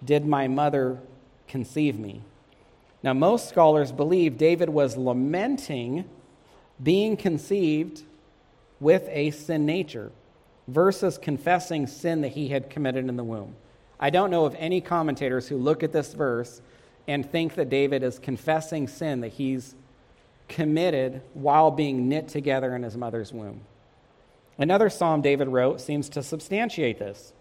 [0.04, 1.00] did my mother
[1.48, 2.22] conceive me.
[3.02, 6.04] Now, most scholars believe David was lamenting
[6.82, 8.02] being conceived
[8.80, 10.10] with a sin nature
[10.66, 13.54] versus confessing sin that he had committed in the womb.
[13.98, 16.62] I don't know of any commentators who look at this verse
[17.06, 19.74] and think that David is confessing sin that he's
[20.48, 23.60] committed while being knit together in his mother's womb.
[24.58, 27.32] Another psalm David wrote seems to substantiate this.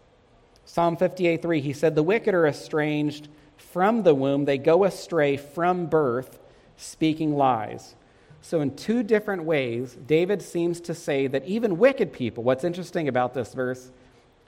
[0.65, 5.38] Psalm 58 3, he said, The wicked are estranged from the womb, they go astray
[5.38, 6.39] from birth,
[6.78, 7.95] speaking lies.
[8.41, 13.08] So, in two different ways, David seems to say that even wicked people, what's interesting
[13.08, 13.91] about this verse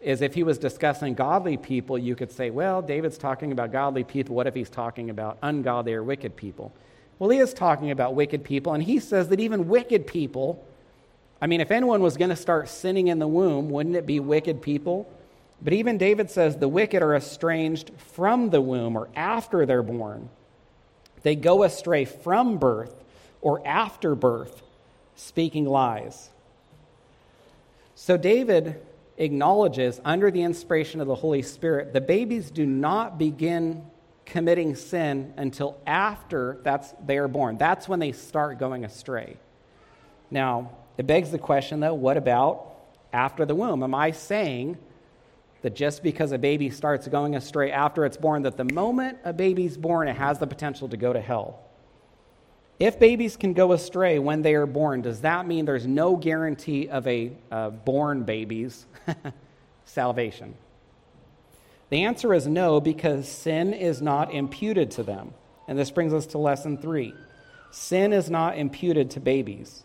[0.01, 4.03] is if he was discussing godly people, you could say, well, David's talking about godly
[4.03, 4.35] people.
[4.35, 6.73] What if he's talking about ungodly or wicked people?
[7.19, 10.65] Well, he is talking about wicked people, and he says that even wicked people,
[11.39, 14.19] I mean, if anyone was going to start sinning in the womb, wouldn't it be
[14.19, 15.11] wicked people?
[15.61, 20.29] But even David says the wicked are estranged from the womb or after they're born.
[21.21, 23.00] They go astray from birth
[23.41, 24.61] or after birth,
[25.15, 26.29] speaking lies.
[27.95, 28.81] So David
[29.17, 33.85] acknowledges, under the inspiration of the Holy Spirit, the babies do not begin
[34.25, 37.57] committing sin until after that's, they are born.
[37.57, 39.37] That's when they start going astray.
[40.29, 42.75] Now, it begs the question, though, what about
[43.11, 43.83] after the womb?
[43.83, 44.77] Am I saying
[45.61, 49.33] that just because a baby starts going astray after it's born, that the moment a
[49.33, 51.59] baby's born, it has the potential to go to hell?
[52.81, 56.89] If babies can go astray when they are born, does that mean there's no guarantee
[56.89, 58.87] of a uh, born baby's
[59.85, 60.55] salvation?
[61.91, 65.35] The answer is no, because sin is not imputed to them.
[65.67, 67.13] And this brings us to lesson three
[67.69, 69.83] sin is not imputed to babies.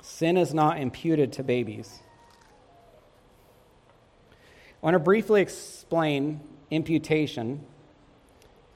[0.00, 2.00] Sin is not imputed to babies.
[4.32, 4.36] I
[4.80, 7.66] want to briefly explain imputation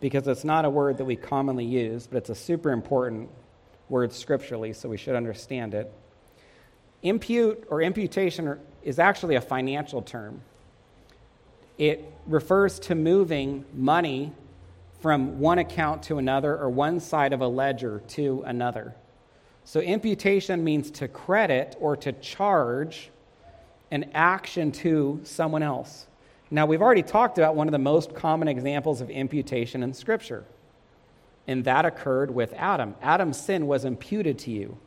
[0.01, 3.31] because it's not a word that we commonly use, but it's a super important
[3.89, 5.93] word scripturally, so we should understand it.
[7.03, 10.41] Impute or imputation is actually a financial term.
[11.79, 14.33] It refers to moving money
[15.01, 18.95] from one account to another or one side of a ledger to another.
[19.65, 23.11] So, imputation means to credit or to charge
[23.91, 26.06] an action to someone else.
[26.51, 30.45] Now, we've already talked about one of the most common examples of imputation in Scripture,
[31.47, 32.95] and that occurred with Adam.
[33.03, 34.79] Adam's sin was imputed to you,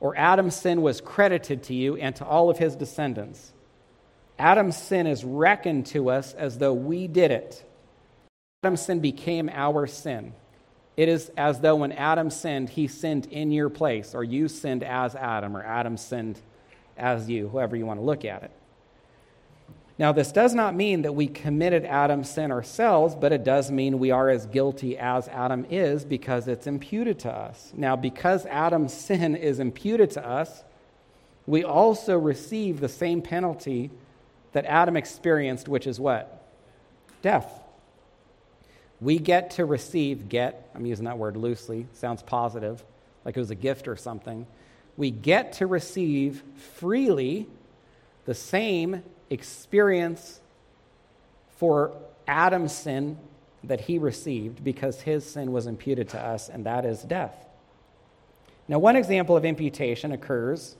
[0.00, 3.52] or Adam's sin was credited to you and to all of his descendants.
[4.36, 7.64] Adam's sin is reckoned to us as though we did it.
[8.64, 10.32] Adam's sin became our sin.
[10.96, 14.82] It is as though when Adam sinned, he sinned in your place, or you sinned
[14.82, 16.40] as Adam, or Adam sinned
[16.96, 18.50] as you, however you want to look at it.
[19.96, 24.00] Now, this does not mean that we committed Adam's sin ourselves, but it does mean
[24.00, 27.72] we are as guilty as Adam is because it's imputed to us.
[27.76, 30.64] Now, because Adam's sin is imputed to us,
[31.46, 33.90] we also receive the same penalty
[34.52, 36.42] that Adam experienced, which is what?
[37.22, 37.60] Death.
[39.00, 42.82] We get to receive, get, I'm using that word loosely, sounds positive,
[43.24, 44.46] like it was a gift or something.
[44.96, 47.46] We get to receive freely
[48.24, 50.40] the same experience
[51.56, 51.92] for
[52.26, 53.18] Adam's sin
[53.64, 57.34] that he received because his sin was imputed to us, and that is death.
[58.68, 60.76] Now, one example of imputation occurs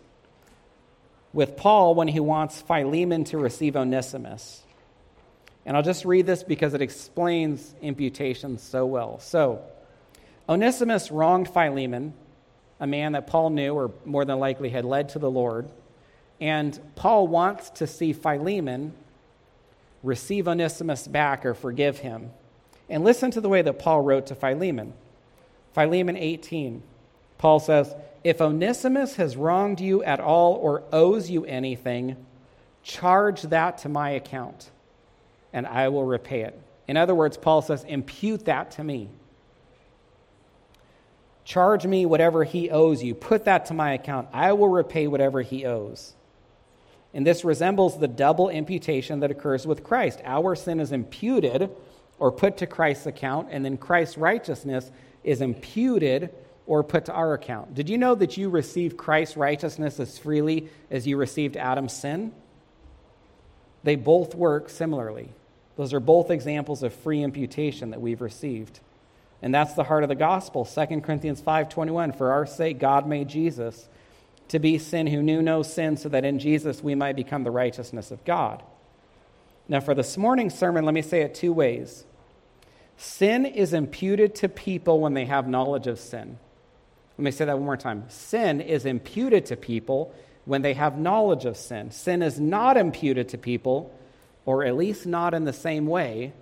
[1.32, 4.62] with Paul when he wants Philemon to receive Onesimus.
[5.66, 9.18] And I'll just read this because it explains imputation so well.
[9.20, 9.62] So,
[10.48, 12.14] Onesimus wronged Philemon,
[12.80, 15.68] a man that Paul knew or more than likely had led to the Lord.
[16.40, 18.94] And Paul wants to see Philemon
[20.02, 22.30] receive Onesimus back or forgive him.
[22.88, 24.92] And listen to the way that Paul wrote to Philemon.
[25.72, 26.82] Philemon 18.
[27.38, 32.16] Paul says, If Onesimus has wronged you at all or owes you anything,
[32.82, 34.70] charge that to my account,
[35.52, 36.60] and I will repay it.
[36.86, 39.08] In other words, Paul says, Impute that to me.
[41.44, 43.14] Charge me whatever he owes you.
[43.14, 44.28] Put that to my account.
[44.32, 46.14] I will repay whatever he owes.
[47.14, 50.20] And this resembles the double imputation that occurs with Christ.
[50.24, 51.70] Our sin is imputed
[52.18, 54.90] or put to Christ's account, and then Christ's righteousness
[55.22, 56.30] is imputed
[56.66, 57.74] or put to our account.
[57.74, 62.32] Did you know that you received Christ's righteousness as freely as you received Adam's sin?
[63.84, 65.30] They both work similarly.
[65.76, 68.80] Those are both examples of free imputation that we've received.
[69.42, 70.64] And that's the heart of the gospel.
[70.64, 73.88] 2 Corinthians 5:21 For our sake God made Jesus
[74.48, 77.50] to be sin who knew no sin so that in Jesus we might become the
[77.50, 78.62] righteousness of God.
[79.68, 82.04] Now for this morning's sermon let me say it two ways.
[82.96, 86.38] Sin is imputed to people when they have knowledge of sin.
[87.18, 88.04] Let me say that one more time.
[88.08, 91.90] Sin is imputed to people when they have knowledge of sin.
[91.90, 93.96] Sin is not imputed to people,
[94.44, 96.32] or at least not in the same way,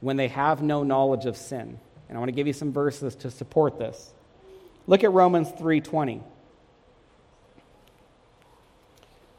[0.00, 1.78] when they have no knowledge of sin.
[2.08, 4.12] And I want to give you some verses to support this.
[4.86, 6.22] Look at Romans 3:20.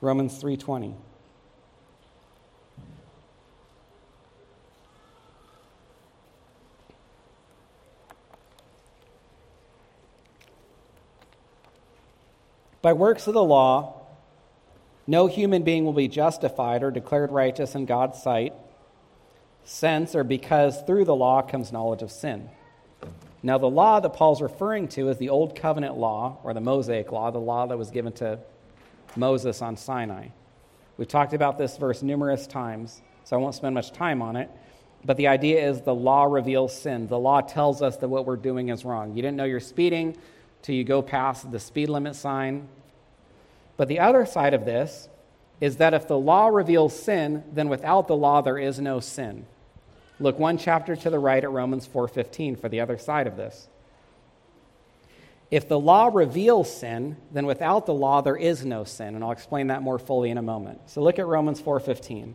[0.03, 0.95] Romans 3:20.
[12.81, 13.93] By works of the law,
[15.07, 18.51] no human being will be justified or declared righteous in God's sight,
[19.63, 22.49] since or because through the law comes knowledge of sin.
[23.41, 27.13] Now, the law that Paul's referring to is the Old Covenant law, or the Mosaic
[27.13, 28.39] law, the law that was given to
[29.15, 30.27] Moses on Sinai.
[30.97, 34.49] We've talked about this verse numerous times, so I won't spend much time on it.
[35.05, 37.07] But the idea is the law reveals sin.
[37.07, 39.15] The law tells us that what we're doing is wrong.
[39.15, 40.15] You didn't know you're speeding
[40.61, 42.67] till you go past the speed limit sign.
[43.75, 45.09] But the other side of this
[45.59, 49.45] is that if the law reveals sin, then without the law there is no sin.
[50.19, 53.67] Look one chapter to the right at Romans 4:15 for the other side of this.
[55.53, 59.29] If the law reveals sin, then without the law there is no sin, and I'll
[59.29, 60.81] explain that more fully in a moment.
[60.87, 62.33] So look at Romans 4:15.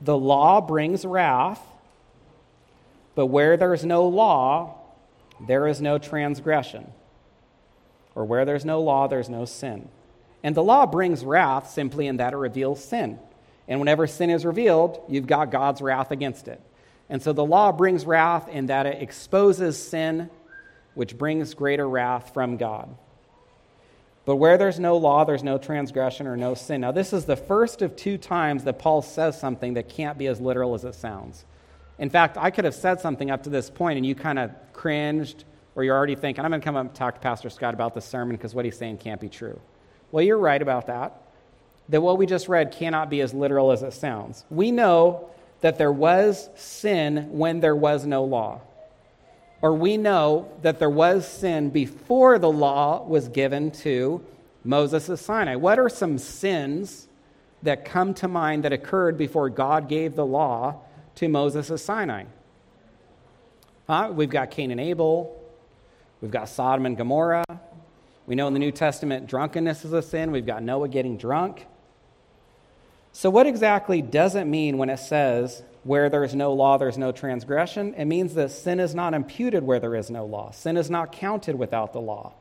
[0.00, 1.60] The law brings wrath,
[3.16, 4.74] but where there is no law,
[5.44, 6.92] there is no transgression.
[8.14, 9.88] Or where there's no law, there's no sin.
[10.44, 13.18] And the law brings wrath simply in that it reveals sin.
[13.66, 16.60] And whenever sin is revealed, you've got God's wrath against it.
[17.08, 20.30] And so the law brings wrath in that it exposes sin,
[20.96, 22.96] which brings greater wrath from God.
[24.24, 26.80] But where there's no law, there's no transgression or no sin.
[26.80, 30.26] Now, this is the first of two times that Paul says something that can't be
[30.26, 31.44] as literal as it sounds.
[32.00, 34.50] In fact, I could have said something up to this point and you kind of
[34.72, 35.44] cringed,
[35.76, 37.94] or you're already thinking, I'm going to come up and talk to Pastor Scott about
[37.94, 39.60] this sermon because what he's saying can't be true.
[40.10, 41.22] Well, you're right about that
[41.88, 44.44] that what we just read cannot be as literal as it sounds.
[44.50, 45.30] We know
[45.60, 48.60] that there was sin when there was no law.
[49.62, 54.22] Or we know that there was sin before the law was given to
[54.64, 55.56] Moses at Sinai.
[55.56, 57.08] What are some sins
[57.62, 60.82] that come to mind that occurred before God gave the law
[61.16, 62.24] to Moses at Sinai?
[63.86, 64.10] Huh?
[64.12, 65.42] We've got Cain and Abel.
[66.20, 67.44] We've got Sodom and Gomorrah.
[68.26, 70.32] We know in the New Testament drunkenness is a sin.
[70.32, 71.66] We've got Noah getting drunk.
[73.16, 76.98] So, what exactly does it mean when it says, where there is no law, there's
[76.98, 77.94] no transgression?
[77.94, 80.50] It means that sin is not imputed where there is no law.
[80.50, 82.34] Sin is not counted without the law.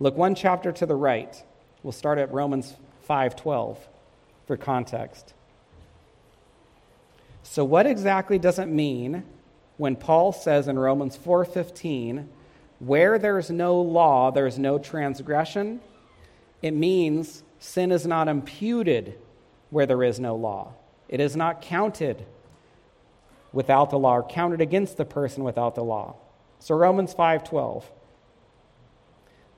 [0.00, 1.40] Look one chapter to the right.
[1.84, 2.74] We'll start at Romans
[3.08, 3.76] 5:12
[4.48, 5.32] for context.
[7.44, 9.22] So what exactly does it mean
[9.76, 12.28] when Paul says in Romans 4:15,
[12.80, 15.78] where there's no law, there's no transgression?
[16.62, 19.20] It means sin is not imputed
[19.70, 20.72] where there is no law.
[21.08, 22.24] It is not counted
[23.52, 26.16] without the law or counted against the person without the law.
[26.58, 27.84] So Romans 5:12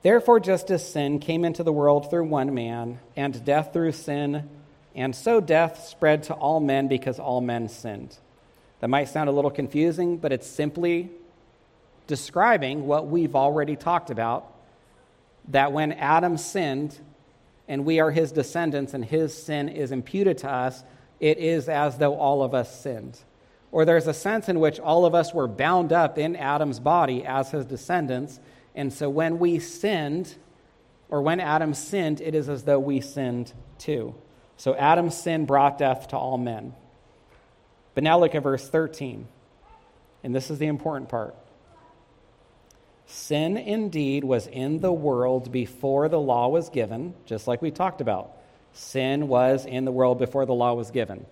[0.01, 4.49] Therefore just as sin came into the world through one man and death through sin
[4.95, 8.17] and so death spread to all men because all men sinned.
[8.79, 11.09] That might sound a little confusing, but it's simply
[12.07, 14.51] describing what we've already talked about
[15.49, 16.97] that when Adam sinned,
[17.69, 20.83] and we are his descendants, and his sin is imputed to us,
[21.19, 23.17] it is as though all of us sinned.
[23.71, 27.23] Or there's a sense in which all of us were bound up in Adam's body
[27.23, 28.39] as his descendants.
[28.73, 30.35] And so when we sinned,
[31.09, 34.15] or when Adam sinned, it is as though we sinned too.
[34.57, 36.73] So Adam's sin brought death to all men.
[37.93, 39.27] But now look at verse 13.
[40.23, 41.35] And this is the important part.
[43.11, 48.01] Sin indeed was in the world before the law was given, just like we talked
[48.01, 48.37] about.
[48.73, 51.25] Sin was in the world before the law was given.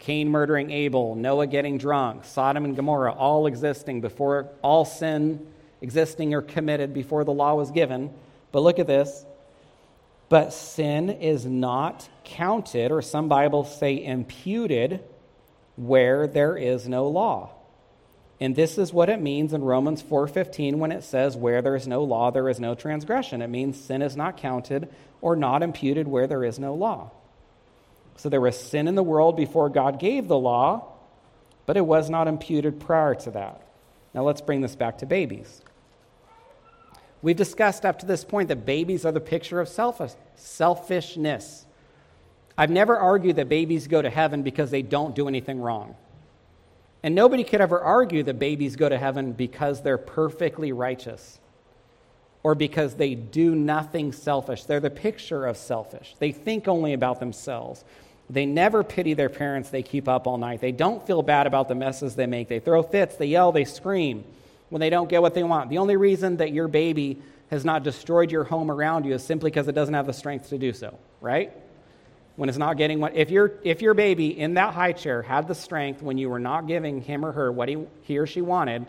[0.00, 5.46] Cain murdering Abel, Noah getting drunk, Sodom and Gomorrah all existing before all sin
[5.80, 8.10] existing or committed before the law was given.
[8.50, 9.24] But look at this.
[10.28, 15.04] But sin is not counted, or some Bibles say imputed,
[15.76, 17.50] where there is no law.
[18.38, 21.88] And this is what it means in Romans 4:15 when it says where there is
[21.88, 23.40] no law there is no transgression.
[23.40, 24.88] It means sin is not counted
[25.22, 27.10] or not imputed where there is no law.
[28.16, 30.84] So there was sin in the world before God gave the law,
[31.64, 33.62] but it was not imputed prior to that.
[34.12, 35.62] Now let's bring this back to babies.
[37.22, 41.66] We've discussed up to this point that babies are the picture of selfishness.
[42.56, 45.96] I've never argued that babies go to heaven because they don't do anything wrong.
[47.02, 51.38] And nobody could ever argue that babies go to heaven because they're perfectly righteous
[52.42, 54.64] or because they do nothing selfish.
[54.64, 56.14] They're the picture of selfish.
[56.18, 57.84] They think only about themselves.
[58.30, 60.60] They never pity their parents they keep up all night.
[60.60, 62.48] They don't feel bad about the messes they make.
[62.48, 64.24] They throw fits, they yell, they scream
[64.68, 65.70] when they don't get what they want.
[65.70, 67.20] The only reason that your baby
[67.50, 70.48] has not destroyed your home around you is simply because it doesn't have the strength
[70.48, 71.52] to do so, right?
[72.36, 75.48] When it's not getting what if your if your baby in that high chair had
[75.48, 78.42] the strength when you were not giving him or her what he, he or she
[78.42, 78.86] wanted,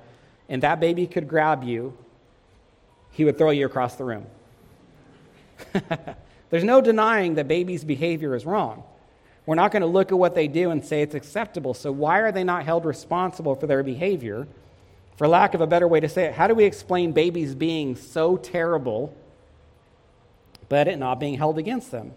[0.50, 1.98] and that baby could grab you,
[3.12, 4.26] he would throw you across the room.
[6.50, 8.84] There's no denying that baby's behavior is wrong.
[9.46, 11.74] We're not going to look at what they do and say it's acceptable.
[11.74, 14.48] So, why are they not held responsible for their behavior?
[15.16, 17.96] For lack of a better way to say it, how do we explain babies being
[17.96, 19.16] so terrible,
[20.70, 22.12] but it not being held against them?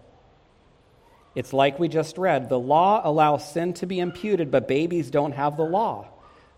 [1.35, 5.33] It's like we just read the law allows sin to be imputed, but babies don't
[5.33, 6.09] have the law.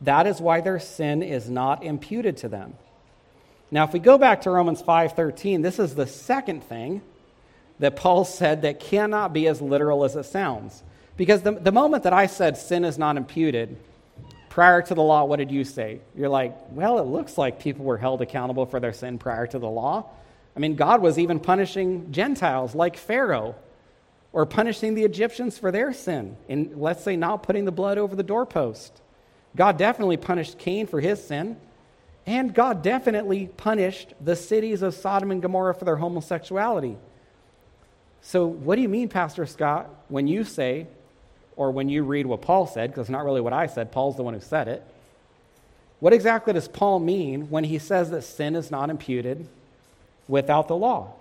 [0.00, 2.74] That is why their sin is not imputed to them.
[3.70, 7.02] Now, if we go back to Romans 5:13, this is the second thing
[7.78, 10.82] that Paul said that cannot be as literal as it sounds.
[11.16, 13.76] Because the, the moment that I said sin is not imputed,
[14.48, 16.00] prior to the law, what did you say?
[16.14, 19.58] You're like, well, it looks like people were held accountable for their sin prior to
[19.58, 20.06] the law.
[20.56, 23.54] I mean, God was even punishing Gentiles like Pharaoh
[24.32, 28.16] or punishing the Egyptians for their sin, and let's say, not putting the blood over
[28.16, 29.00] the doorpost.
[29.54, 31.56] God definitely punished Cain for his sin,
[32.26, 36.96] and God definitely punished the cities of Sodom and Gomorrah for their homosexuality.
[38.22, 40.86] So, what do you mean, Pastor Scott, when you say,
[41.56, 44.16] or when you read what Paul said, because it's not really what I said, Paul's
[44.16, 44.82] the one who said it.
[46.00, 49.46] What exactly does Paul mean when he says that sin is not imputed
[50.26, 51.12] without the law?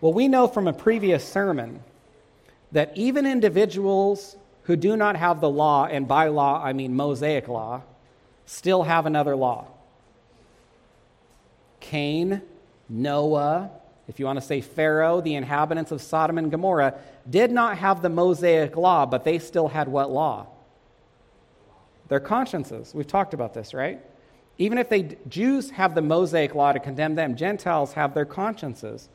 [0.00, 1.82] Well, we know from a previous sermon
[2.72, 7.48] that even individuals who do not have the law, and by law I mean Mosaic
[7.48, 7.82] law,
[8.46, 9.66] still have another law.
[11.80, 12.42] Cain,
[12.88, 13.70] Noah,
[14.08, 16.94] if you want to say Pharaoh, the inhabitants of Sodom and Gomorrah,
[17.28, 20.46] did not have the Mosaic law, but they still had what law?
[22.08, 22.92] Their consciences.
[22.94, 24.00] We've talked about this, right?
[24.58, 29.08] Even if they Jews have the Mosaic law to condemn them, Gentiles have their consciences.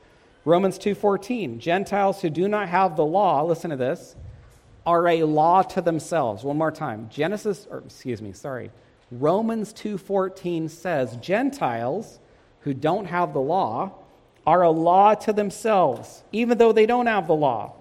[0.45, 4.15] Romans 2:14, Gentiles who do not have the law, listen to this,
[4.85, 6.43] are a law to themselves.
[6.43, 7.09] One more time.
[7.09, 8.71] Genesis or excuse me, sorry.
[9.11, 12.19] Romans 2:14 says Gentiles
[12.61, 13.91] who don't have the law
[14.45, 17.73] are a law to themselves, even though they don't have the law.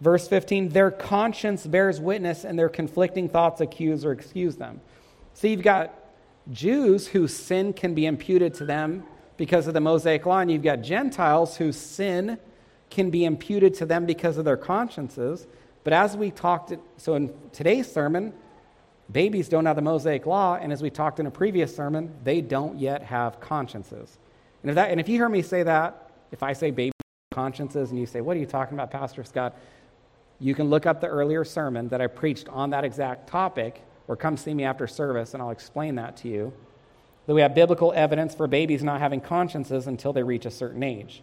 [0.00, 4.80] Verse 15, their conscience bears witness and their conflicting thoughts accuse or excuse them.
[5.34, 5.94] So you've got
[6.50, 9.04] Jews whose sin can be imputed to them
[9.38, 12.38] because of the Mosaic law, and you've got Gentiles whose sin
[12.90, 15.46] can be imputed to them because of their consciences.
[15.84, 18.34] But as we talked, so in today's sermon,
[19.10, 22.40] babies don't have the Mosaic law, and as we talked in a previous sermon, they
[22.42, 24.18] don't yet have consciences.
[24.62, 26.92] And if, that, and if you hear me say that, if I say baby
[27.32, 29.56] consciences and you say, What are you talking about, Pastor Scott?
[30.40, 34.16] You can look up the earlier sermon that I preached on that exact topic, or
[34.16, 36.52] come see me after service and I'll explain that to you.
[37.28, 40.82] That we have biblical evidence for babies not having consciences until they reach a certain
[40.82, 41.22] age.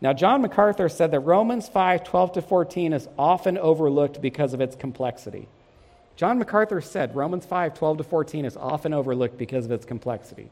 [0.00, 4.62] Now, John MacArthur said that Romans 5 12 to 14 is often overlooked because of
[4.62, 5.46] its complexity.
[6.16, 10.50] John MacArthur said Romans 5 12 to 14 is often overlooked because of its complexity.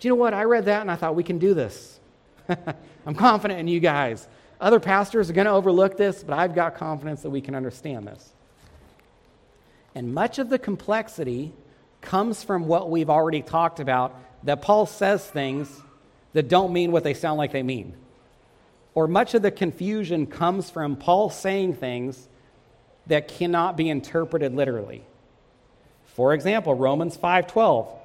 [0.00, 0.34] Do you know what?
[0.34, 2.00] I read that and I thought, we can do this.
[3.06, 4.26] I'm confident in you guys.
[4.60, 8.08] Other pastors are going to overlook this, but I've got confidence that we can understand
[8.08, 8.32] this.
[9.94, 11.52] And much of the complexity
[12.00, 15.70] comes from what we've already talked about that Paul says things
[16.32, 17.94] that don't mean what they sound like they mean.
[18.94, 22.28] Or much of the confusion comes from Paul saying things
[23.06, 25.04] that cannot be interpreted literally.
[26.06, 28.00] For example, Romans 5:12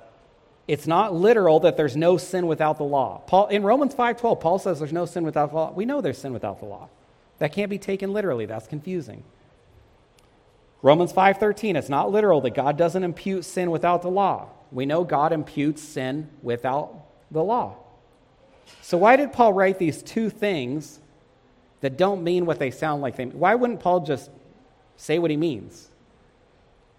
[0.68, 3.22] it's not literal that there's no sin without the law.
[3.28, 5.72] Paul, in Romans 5.12, Paul says there's no sin without the law.
[5.72, 6.90] We know there's sin without the law.
[7.38, 8.46] That can't be taken literally.
[8.46, 9.24] That's confusing.
[10.86, 14.50] Romans 5.13, it's not literal that God doesn't impute sin without the law.
[14.72, 16.94] We know God imputes sin without
[17.32, 17.78] the law.
[18.84, 21.00] So, why did Paul write these two things
[21.82, 23.40] that don't mean what they sound like they mean?
[23.40, 24.30] Why wouldn't Paul just
[24.96, 25.90] say what he means?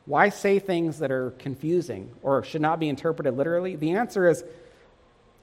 [0.04, 3.76] Why say things that are confusing or should not be interpreted literally?
[3.76, 4.42] The answer is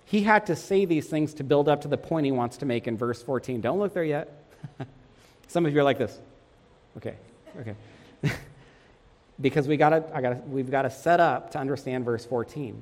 [0.04, 2.66] he had to say these things to build up to the point he wants to
[2.66, 3.62] make in verse 14.
[3.62, 4.46] Don't look there yet.
[5.48, 6.20] Some of you are like this.
[6.98, 7.16] Okay,
[7.62, 7.76] okay.
[9.42, 12.82] because we gotta, I gotta, we've got to set up to understand verse 14.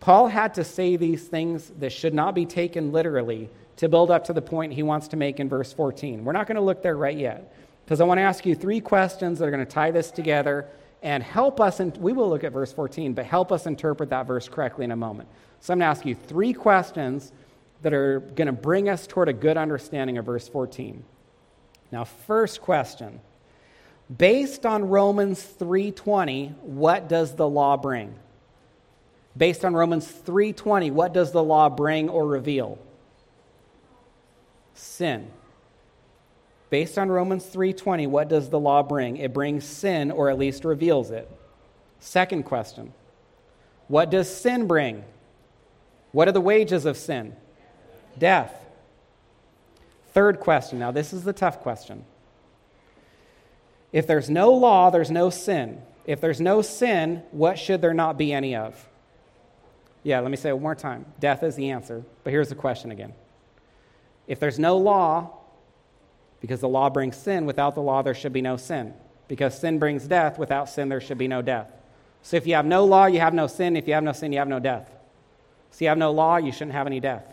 [0.00, 4.24] Paul had to say these things that should not be taken literally to build up
[4.24, 6.24] to the point he wants to make in verse 14.
[6.24, 8.80] We're not going to look there right yet because I want to ask you three
[8.80, 10.68] questions that are going to tie this together
[11.02, 14.26] and help us, and we will look at verse 14, but help us interpret that
[14.26, 15.28] verse correctly in a moment.
[15.60, 17.32] So I'm going to ask you three questions
[17.82, 21.02] that are going to bring us toward a good understanding of verse 14.
[21.90, 23.20] Now, first question.
[24.16, 28.14] Based on Romans 3:20, what does the law bring?
[29.36, 32.78] Based on Romans 3:20, what does the law bring or reveal?
[34.74, 35.30] Sin.
[36.70, 39.16] Based on Romans 3:20, what does the law bring?
[39.16, 41.30] It brings sin or at least reveals it.
[42.00, 42.92] Second question.
[43.86, 45.04] What does sin bring?
[46.12, 47.36] What are the wages of sin?
[48.18, 48.66] Death.
[50.12, 50.80] Third question.
[50.80, 52.04] Now, this is the tough question.
[53.92, 55.82] If there's no law, there's no sin.
[56.06, 58.88] If there's no sin, what should there not be any of?
[60.02, 61.04] Yeah, let me say it one more time.
[61.18, 62.04] Death is the answer.
[62.24, 63.12] But here's the question again.
[64.26, 65.30] If there's no law,
[66.40, 68.94] because the law brings sin, without the law, there should be no sin.
[69.28, 71.68] Because sin brings death, without sin, there should be no death.
[72.22, 73.76] So if you have no law, you have no sin.
[73.76, 74.90] If you have no sin, you have no death.
[75.70, 77.24] So you have no law, you shouldn't have any death.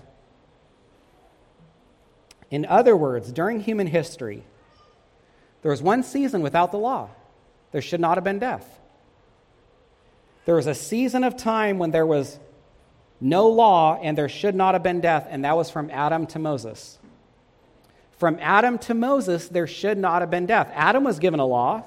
[2.50, 4.44] In other words, during human history,
[5.62, 7.10] there was one season without the law.
[7.72, 8.80] There should not have been death.
[10.46, 12.40] There was a season of time when there was
[13.20, 16.40] no law and there should not have been death, and that was from Adam to
[16.40, 16.98] Moses.
[18.18, 20.72] From Adam to Moses, there should not have been death.
[20.74, 21.84] Adam was given a law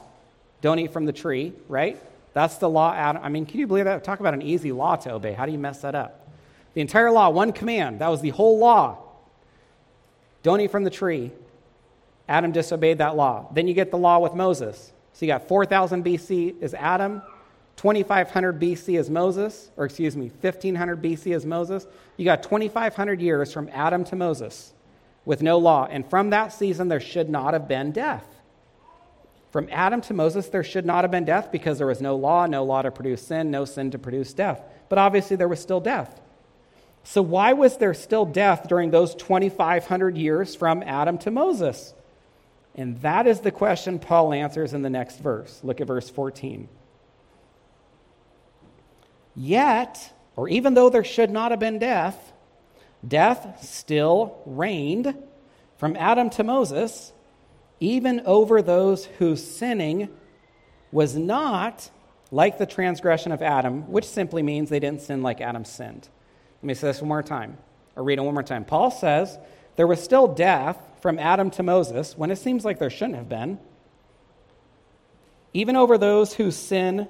[0.61, 1.99] don't eat from the tree, right?
[2.33, 2.93] That's the law.
[2.93, 4.05] Adam, I mean, can you believe that?
[4.05, 5.33] Talk about an easy law to obey.
[5.33, 6.29] How do you mess that up?
[6.75, 8.01] The entire law, one command.
[8.01, 8.99] That was the whole law.
[10.43, 11.33] Don't eat from the tree.
[12.31, 13.49] Adam disobeyed that law.
[13.53, 14.93] Then you get the law with Moses.
[15.13, 17.23] So you got 4000 BC is Adam,
[17.77, 21.87] 2500 BC is Moses, or excuse me, 1500 BC is Moses.
[22.17, 24.73] You got 2500 years from Adam to Moses
[25.25, 25.89] with no law.
[25.91, 28.25] And from that season, there should not have been death.
[29.51, 32.47] From Adam to Moses, there should not have been death because there was no law,
[32.47, 34.63] no law to produce sin, no sin to produce death.
[34.89, 36.21] But obviously, there was still death.
[37.03, 41.95] So, why was there still death during those 2,500 years from Adam to Moses?
[42.75, 45.61] And that is the question Paul answers in the next verse.
[45.63, 46.69] Look at verse 14.
[49.35, 52.33] Yet, or even though there should not have been death,
[53.07, 55.15] death still reigned
[55.79, 57.13] from Adam to Moses,
[57.81, 60.09] even over those whose sinning
[60.93, 61.91] was not
[62.31, 66.09] like the transgression of Adam, which simply means they didn't sin like Adam sinned.
[66.63, 67.57] Let me say this one more time,
[67.97, 68.65] or read it one more time.
[68.65, 69.39] Paul says
[69.77, 73.29] there was still death from Adam to Moses when it seems like there shouldn't have
[73.29, 73.59] been,
[75.53, 77.09] even over those whose sin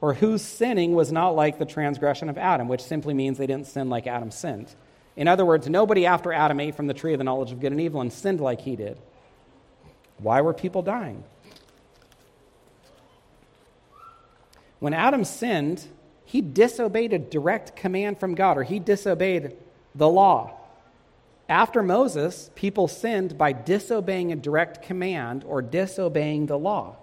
[0.00, 3.66] or whose sinning was not like the transgression of Adam, which simply means they didn't
[3.66, 4.74] sin like Adam sinned.
[5.16, 7.72] In other words, nobody after Adam ate from the tree of the knowledge of good
[7.72, 8.98] and evil and sinned like he did.
[10.18, 11.24] Why were people dying?
[14.78, 15.86] When Adam sinned,
[16.24, 19.54] he disobeyed a direct command from God, or he disobeyed
[19.94, 20.58] the law.
[21.52, 26.96] After Moses, people sinned by disobeying a direct command or disobeying the law.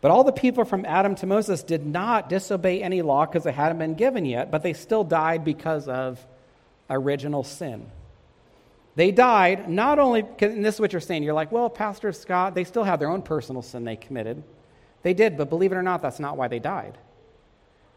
[0.00, 3.54] But all the people from Adam to Moses did not disobey any law because it
[3.54, 6.24] hadn't been given yet, but they still died because of
[6.88, 7.90] original sin.
[8.94, 12.54] They died not only, and this is what you're saying, you're like, well, Pastor Scott,
[12.54, 14.44] they still have their own personal sin they committed.
[15.02, 16.98] They did, but believe it or not, that's not why they died.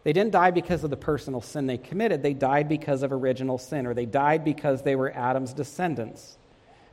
[0.03, 2.21] They didn't die because of the personal sin they committed.
[2.21, 6.37] They died because of original sin, or they died because they were Adam's descendants.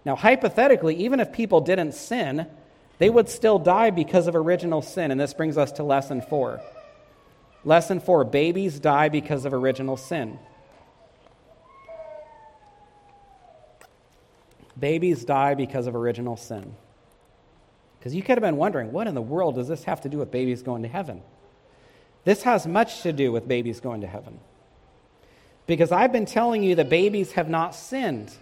[0.04, 2.46] Now, hypothetically, even if people didn't sin,
[2.98, 5.10] they would still die because of original sin.
[5.10, 6.60] And this brings us to lesson four.
[7.64, 10.38] Lesson four babies die because of original sin.
[14.78, 16.74] Babies die because of original sin.
[17.98, 20.18] Because you could have been wondering, what in the world does this have to do
[20.18, 21.22] with babies going to heaven?
[22.24, 24.40] This has much to do with babies going to heaven.
[25.66, 28.32] Because I've been telling you that babies have not sinned.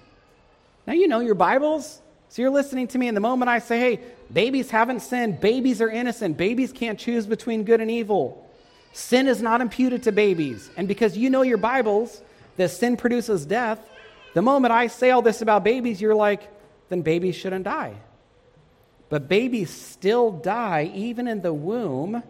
[0.86, 2.00] Now you know your Bibles.
[2.30, 4.00] So you're listening to me, and the moment I say, hey,
[4.30, 8.48] babies haven't sinned, babies are innocent, babies can't choose between good and evil,
[8.92, 10.70] Sin is not imputed to babies.
[10.76, 12.20] And because you know your Bibles
[12.56, 13.78] that sin produces death,
[14.34, 16.48] the moment I say all this about babies, you're like,
[16.88, 17.94] then babies shouldn't die.
[19.08, 22.22] But babies still die, even in the womb,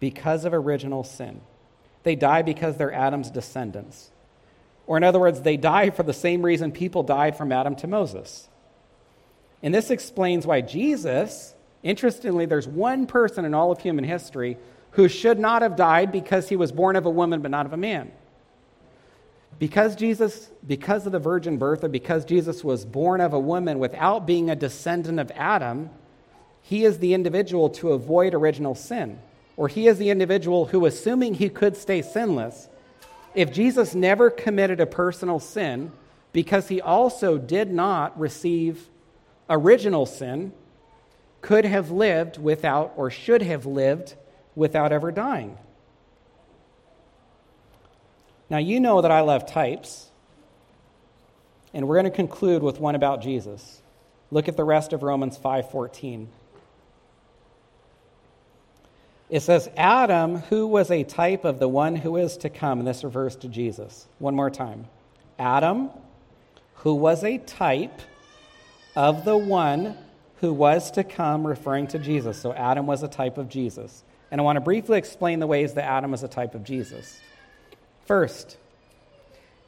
[0.00, 1.40] because of original sin.
[2.02, 4.10] They die because they're Adam's descendants.
[4.86, 7.86] Or, in other words, they die for the same reason people died from Adam to
[7.86, 8.48] Moses.
[9.62, 14.56] And this explains why Jesus, interestingly, there's one person in all of human history
[14.92, 17.72] who should not have died because he was born of a woman but not of
[17.72, 18.10] a man.
[19.58, 23.80] Because Jesus, because of the virgin birth, or because Jesus was born of a woman
[23.80, 25.90] without being a descendant of Adam,
[26.62, 29.18] he is the individual to avoid original sin.
[29.58, 32.68] Or he is the individual who, assuming he could stay sinless,
[33.34, 35.90] if Jesus never committed a personal sin,
[36.32, 38.88] because he also did not receive
[39.50, 40.52] original sin,
[41.40, 44.14] could have lived without, or should have lived
[44.54, 45.58] without ever dying.
[48.48, 50.08] Now, you know that I love types,
[51.74, 53.82] and we're going to conclude with one about Jesus.
[54.30, 56.28] Look at the rest of Romans 5:14.
[59.30, 62.78] It says, Adam, who was a type of the one who is to come.
[62.78, 64.06] And this refers to Jesus.
[64.18, 64.86] One more time.
[65.38, 65.90] Adam,
[66.76, 68.00] who was a type
[68.96, 69.96] of the one
[70.40, 72.40] who was to come, referring to Jesus.
[72.40, 74.02] So Adam was a type of Jesus.
[74.30, 77.20] And I want to briefly explain the ways that Adam is a type of Jesus.
[78.06, 78.56] First,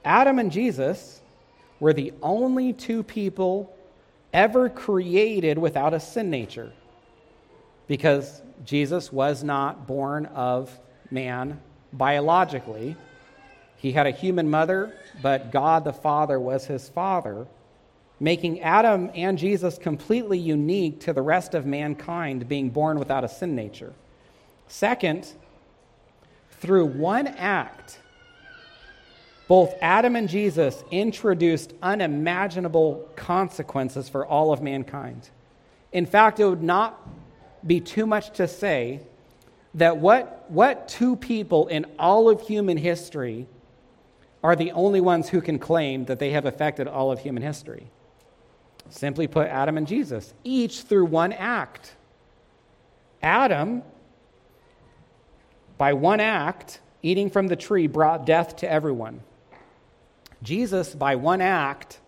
[0.05, 1.21] Adam and Jesus
[1.81, 3.77] were the only two people
[4.33, 6.73] ever created without a sin nature
[7.91, 10.70] because Jesus was not born of
[11.11, 11.61] man
[11.93, 12.95] biologically.
[13.78, 17.49] He had a human mother, but God the Father was his father,
[18.20, 23.28] making Adam and Jesus completely unique to the rest of mankind being born without a
[23.28, 23.93] sin nature.
[24.68, 25.26] Second,
[26.61, 27.99] through one act,
[29.49, 35.28] both Adam and Jesus introduced unimaginable consequences for all of mankind.
[35.91, 37.05] In fact, it would not
[37.67, 39.01] be too much to say
[39.75, 43.47] that what, what two people in all of human history
[44.43, 47.87] are the only ones who can claim that they have affected all of human history?
[48.89, 51.95] Simply put, Adam and Jesus, each through one act.
[53.23, 53.83] Adam,
[55.79, 59.21] by one act, eating from the tree, brought death to everyone.
[60.43, 62.01] Jesus, by one act,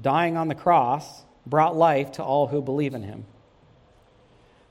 [0.00, 3.24] dying on the cross, brought life to all who believe in him.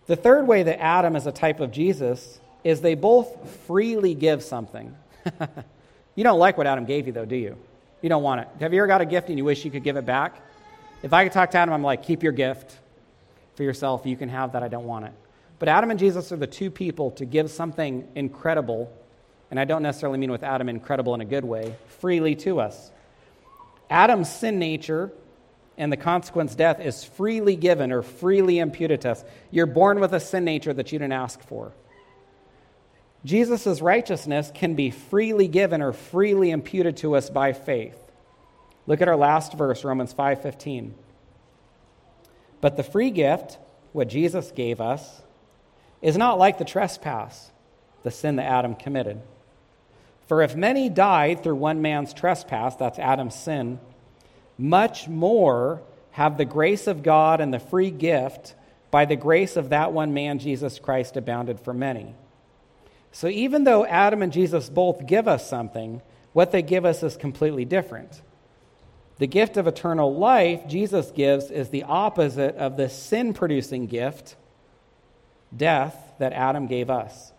[0.08, 4.43] The third way that Adam is a type of Jesus is they both freely give
[4.43, 4.95] something.
[6.16, 7.58] you don't like what Adam gave you, though, do you?
[8.01, 8.47] You don't want it.
[8.60, 10.41] Have you ever got a gift and you wish you could give it back?
[11.01, 12.78] If I could talk to Adam, I'm like, keep your gift
[13.56, 14.06] for yourself.
[14.06, 14.64] You can have that.
[14.64, 15.14] I don't want it.
[15.58, 18.91] But Adam and Jesus are the two people to give something incredible
[19.51, 22.91] and I don't necessarily mean with Adam incredible in a good way, freely to us.
[23.89, 25.12] Adam's sin nature
[25.78, 29.23] and the consequence death is freely given or freely imputed to us.
[29.51, 31.73] You're born with a sin nature that you didn't ask for.
[33.26, 37.97] Jesus' righteousness can be freely given or freely imputed to us by faith.
[38.88, 40.93] Look at our last verse, Romans 5:15.
[42.61, 43.57] But the free gift,
[43.93, 45.23] what Jesus gave us,
[46.01, 47.51] is not like the trespass,
[48.03, 49.21] the sin that Adam committed.
[50.28, 53.80] For if many died through one man's trespass, that's Adam's sin,
[54.58, 55.82] much more
[56.12, 58.56] have the grace of God and the free gift
[58.89, 62.16] by the grace of that one man, Jesus Christ, abounded for many.
[63.12, 66.01] So even though Adam and Jesus both give us something,
[66.34, 68.22] what they give us is completely different.
[69.18, 74.36] The gift of eternal life Jesus gives is the opposite of the sin producing gift,
[75.56, 77.32] death, that Adam gave us.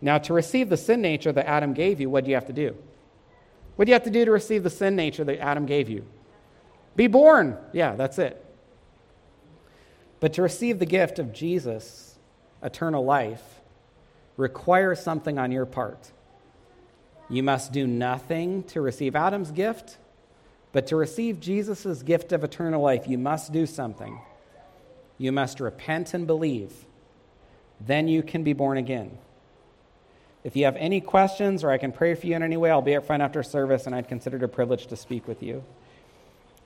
[0.00, 2.52] Now, to receive the sin nature that Adam gave you, what do you have to
[2.52, 2.76] do?
[3.80, 6.04] What do you have to do to receive the sin nature that Adam gave you?
[6.96, 7.56] Be born.
[7.72, 8.44] Yeah, that's it.
[10.20, 12.18] But to receive the gift of Jesus,
[12.62, 13.62] eternal life,
[14.36, 16.12] requires something on your part.
[17.30, 19.96] You must do nothing to receive Adam's gift,
[20.72, 24.20] but to receive Jesus' gift of eternal life, you must do something.
[25.16, 26.84] You must repent and believe.
[27.80, 29.16] Then you can be born again.
[30.42, 32.80] If you have any questions or I can pray for you in any way, I'll
[32.80, 35.62] be up front after service and I'd consider it a privilege to speak with you.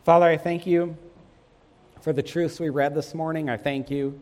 [0.05, 0.97] Father, I thank you
[2.01, 3.49] for the truths we read this morning.
[3.49, 4.21] I thank you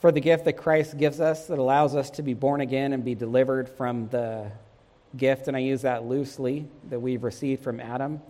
[0.00, 3.04] for the gift that Christ gives us that allows us to be born again and
[3.04, 4.50] be delivered from the
[5.16, 8.20] gift, and I use that loosely, that we've received from Adam.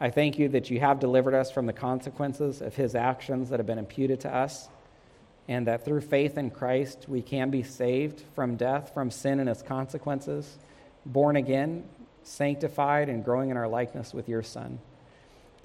[0.00, 3.58] I thank you that you have delivered us from the consequences of his actions that
[3.58, 4.68] have been imputed to us.
[5.48, 9.48] And that through faith in Christ we can be saved from death, from sin and
[9.48, 10.58] its consequences,
[11.04, 11.84] born again,
[12.22, 14.78] sanctified, and growing in our likeness with your Son.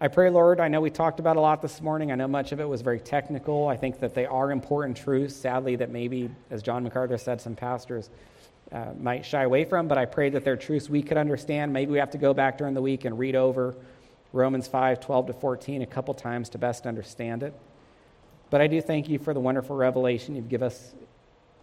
[0.02, 2.12] I pray, Lord, I know we talked about a lot this morning.
[2.12, 3.68] I know much of it was very technical.
[3.68, 7.56] I think that they are important truths, sadly, that maybe, as John MacArthur said, some
[7.56, 8.10] pastors
[8.72, 11.74] uh, might shy away from, but I pray that they're truths we could understand.
[11.74, 13.76] Maybe we have to go back during the week and read over
[14.32, 17.54] Romans 5 12 to 14 a couple times to best understand it.
[18.50, 20.94] But I do thank you for the wonderful revelation you've given us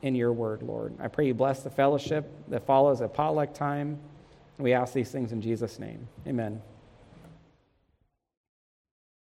[0.03, 0.95] in your word, Lord.
[1.01, 3.99] I pray you bless the fellowship that follows at potluck time.
[4.59, 6.07] We ask these things in Jesus' name.
[6.27, 6.63] Amen.